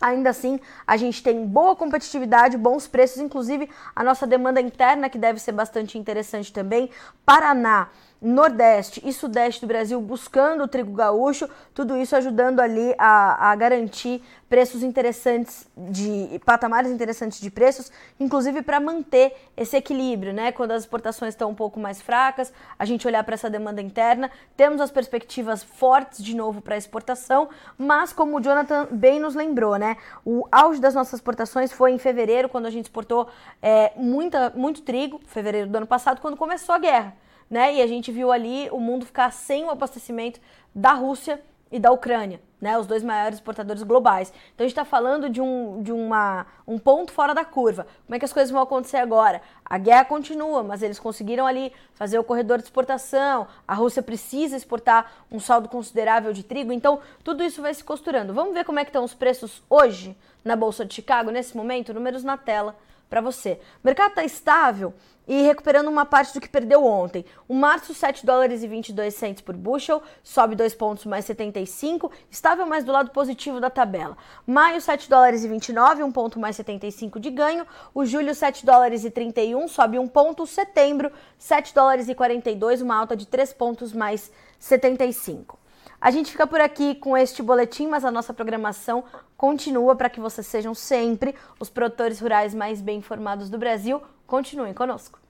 Ainda 0.00 0.30
assim, 0.30 0.58
a 0.86 0.96
gente 0.96 1.22
tem 1.22 1.44
boa 1.46 1.76
competitividade, 1.76 2.56
bons 2.56 2.88
preços, 2.88 3.18
inclusive 3.18 3.68
a 3.94 4.02
nossa 4.02 4.26
demanda 4.26 4.60
interna, 4.60 5.10
que 5.10 5.18
deve 5.18 5.38
ser 5.38 5.52
bastante 5.52 5.98
interessante 5.98 6.52
também. 6.52 6.88
Paraná 7.24 7.88
Nordeste 8.20 9.00
e 9.02 9.12
Sudeste 9.14 9.62
do 9.62 9.66
Brasil 9.66 9.98
buscando 10.00 10.64
o 10.64 10.68
trigo 10.68 10.92
gaúcho, 10.92 11.48
tudo 11.72 11.96
isso 11.96 12.14
ajudando 12.14 12.60
ali 12.60 12.94
a, 12.98 13.50
a, 13.50 13.56
garantir 13.56 14.22
preços 14.46 14.82
interessantes 14.82 15.66
de 15.74 16.38
patamares 16.44 16.90
interessantes 16.90 17.40
de 17.40 17.50
preços, 17.50 17.90
inclusive 18.18 18.60
para 18.60 18.78
manter 18.78 19.34
esse 19.56 19.74
equilíbrio, 19.74 20.34
né? 20.34 20.52
Quando 20.52 20.72
as 20.72 20.82
exportações 20.82 21.32
estão 21.32 21.50
um 21.50 21.54
pouco 21.54 21.80
mais 21.80 22.02
fracas, 22.02 22.52
a 22.78 22.84
gente 22.84 23.06
olhar 23.06 23.24
para 23.24 23.34
essa 23.34 23.48
demanda 23.48 23.80
interna, 23.80 24.30
temos 24.54 24.82
as 24.82 24.90
perspectivas 24.90 25.62
fortes 25.62 26.22
de 26.22 26.36
novo 26.36 26.60
para 26.60 26.76
exportação, 26.76 27.48
mas 27.78 28.12
como 28.12 28.36
o 28.36 28.40
Jonathan 28.42 28.86
bem 28.90 29.18
nos 29.18 29.34
lembrou, 29.34 29.76
né? 29.76 29.96
O 30.26 30.46
auge 30.52 30.78
das 30.78 30.94
nossas 30.94 31.14
exportações 31.14 31.72
foi 31.72 31.92
em 31.92 31.98
fevereiro, 31.98 32.50
quando 32.50 32.66
a 32.66 32.70
gente 32.70 32.84
exportou 32.84 33.28
é, 33.62 33.92
muita, 33.96 34.50
muito 34.50 34.82
trigo, 34.82 35.20
fevereiro 35.26 35.70
do 35.70 35.76
ano 35.76 35.86
passado, 35.86 36.20
quando 36.20 36.36
começou 36.36 36.74
a 36.74 36.78
guerra 36.78 37.16
né? 37.50 37.74
E 37.74 37.82
a 37.82 37.86
gente 37.86 38.12
viu 38.12 38.30
ali 38.30 38.70
o 38.70 38.78
mundo 38.78 39.04
ficar 39.04 39.32
sem 39.32 39.64
o 39.64 39.70
abastecimento 39.70 40.40
da 40.72 40.92
Rússia 40.92 41.42
e 41.72 41.78
da 41.78 41.92
Ucrânia, 41.92 42.40
né? 42.60 42.78
Os 42.78 42.86
dois 42.86 43.02
maiores 43.02 43.38
exportadores 43.38 43.82
globais. 43.82 44.32
Então 44.54 44.64
a 44.64 44.68
gente 44.68 44.72
está 44.72 44.84
falando 44.84 45.28
de, 45.28 45.40
um, 45.40 45.82
de 45.82 45.92
uma, 45.92 46.46
um 46.66 46.78
ponto 46.78 47.12
fora 47.12 47.34
da 47.34 47.44
curva. 47.44 47.86
Como 48.06 48.14
é 48.14 48.18
que 48.18 48.24
as 48.24 48.32
coisas 48.32 48.50
vão 48.50 48.60
acontecer 48.60 48.96
agora? 48.96 49.40
A 49.64 49.78
guerra 49.78 50.04
continua, 50.04 50.62
mas 50.62 50.82
eles 50.82 50.98
conseguiram 50.98 51.46
ali 51.46 51.72
fazer 51.94 52.18
o 52.18 52.24
corredor 52.24 52.58
de 52.58 52.64
exportação. 52.64 53.46
A 53.66 53.74
Rússia 53.74 54.02
precisa 54.02 54.56
exportar 54.56 55.12
um 55.30 55.38
saldo 55.38 55.68
considerável 55.68 56.32
de 56.32 56.42
trigo. 56.42 56.72
Então 56.72 57.00
tudo 57.22 57.42
isso 57.42 57.62
vai 57.62 57.74
se 57.74 57.84
costurando. 57.84 58.34
Vamos 58.34 58.54
ver 58.54 58.64
como 58.64 58.78
é 58.78 58.84
que 58.84 58.90
estão 58.90 59.04
os 59.04 59.14
preços 59.14 59.62
hoje 59.68 60.16
na 60.44 60.56
Bolsa 60.56 60.84
de 60.84 60.94
Chicago, 60.94 61.30
nesse 61.30 61.56
momento? 61.56 61.94
Números 61.94 62.24
na 62.24 62.36
tela 62.36 62.76
para 63.10 63.20
você. 63.20 63.60
O 63.82 63.86
mercado 63.86 64.10
está 64.10 64.24
estável 64.24 64.94
e 65.26 65.42
recuperando 65.42 65.88
uma 65.88 66.06
parte 66.06 66.32
do 66.32 66.40
que 66.40 66.48
perdeu 66.48 66.84
ontem. 66.84 67.24
O 67.46 67.54
março, 67.54 67.92
7 67.92 68.24
dólares 68.24 68.62
e 68.62 68.68
22 68.68 69.14
centos 69.14 69.42
por 69.42 69.56
bushel, 69.56 70.02
sobe 70.22 70.56
2 70.56 70.74
pontos 70.74 71.04
mais 71.04 71.24
75, 71.24 72.10
estável 72.30 72.66
mais 72.66 72.84
do 72.84 72.92
lado 72.92 73.10
positivo 73.10 73.60
da 73.60 73.68
tabela. 73.68 74.16
Maio, 74.46 74.80
7 74.80 75.10
dólares 75.10 75.44
e 75.44 75.48
29, 75.48 76.02
1 76.02 76.10
ponto 76.10 76.40
mais 76.40 76.56
75 76.56 77.20
de 77.20 77.30
ganho. 77.30 77.66
O 77.92 78.04
julho, 78.04 78.34
7 78.34 78.64
dólares 78.64 79.04
e 79.04 79.10
31, 79.10 79.68
sobe 79.68 79.98
1 79.98 80.08
ponto. 80.08 80.46
Setembro, 80.46 81.12
7 81.36 81.74
dólares 81.74 82.08
e 82.08 82.14
42, 82.14 82.80
uma 82.80 82.96
alta 82.96 83.14
de 83.14 83.26
3 83.26 83.52
pontos 83.52 83.92
mais 83.92 84.32
75. 84.58 85.59
A 86.00 86.10
gente 86.10 86.32
fica 86.32 86.46
por 86.46 86.62
aqui 86.62 86.94
com 86.94 87.14
este 87.14 87.42
boletim, 87.42 87.86
mas 87.86 88.06
a 88.06 88.10
nossa 88.10 88.32
programação 88.32 89.04
continua 89.36 89.94
para 89.94 90.08
que 90.08 90.18
vocês 90.18 90.46
sejam 90.46 90.74
sempre 90.74 91.34
os 91.58 91.68
produtores 91.68 92.20
rurais 92.20 92.54
mais 92.54 92.80
bem 92.80 92.98
informados 92.98 93.50
do 93.50 93.58
Brasil. 93.58 94.00
Continuem 94.26 94.72
conosco. 94.72 95.20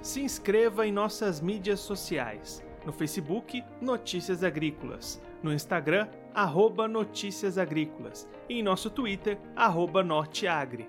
Se 0.00 0.22
inscreva 0.22 0.86
em 0.86 0.92
nossas 0.92 1.38
mídias 1.38 1.80
sociais. 1.80 2.64
No 2.86 2.94
Facebook, 2.94 3.62
Notícias 3.78 4.42
Agrícolas. 4.42 5.20
No 5.42 5.52
Instagram, 5.52 6.08
arroba 6.34 6.88
Notícias 6.88 7.58
Agrícolas. 7.58 8.26
E 8.48 8.58
em 8.58 8.62
nosso 8.62 8.88
Twitter, 8.88 9.38
arroba 9.54 10.02
Norteagri. 10.02 10.88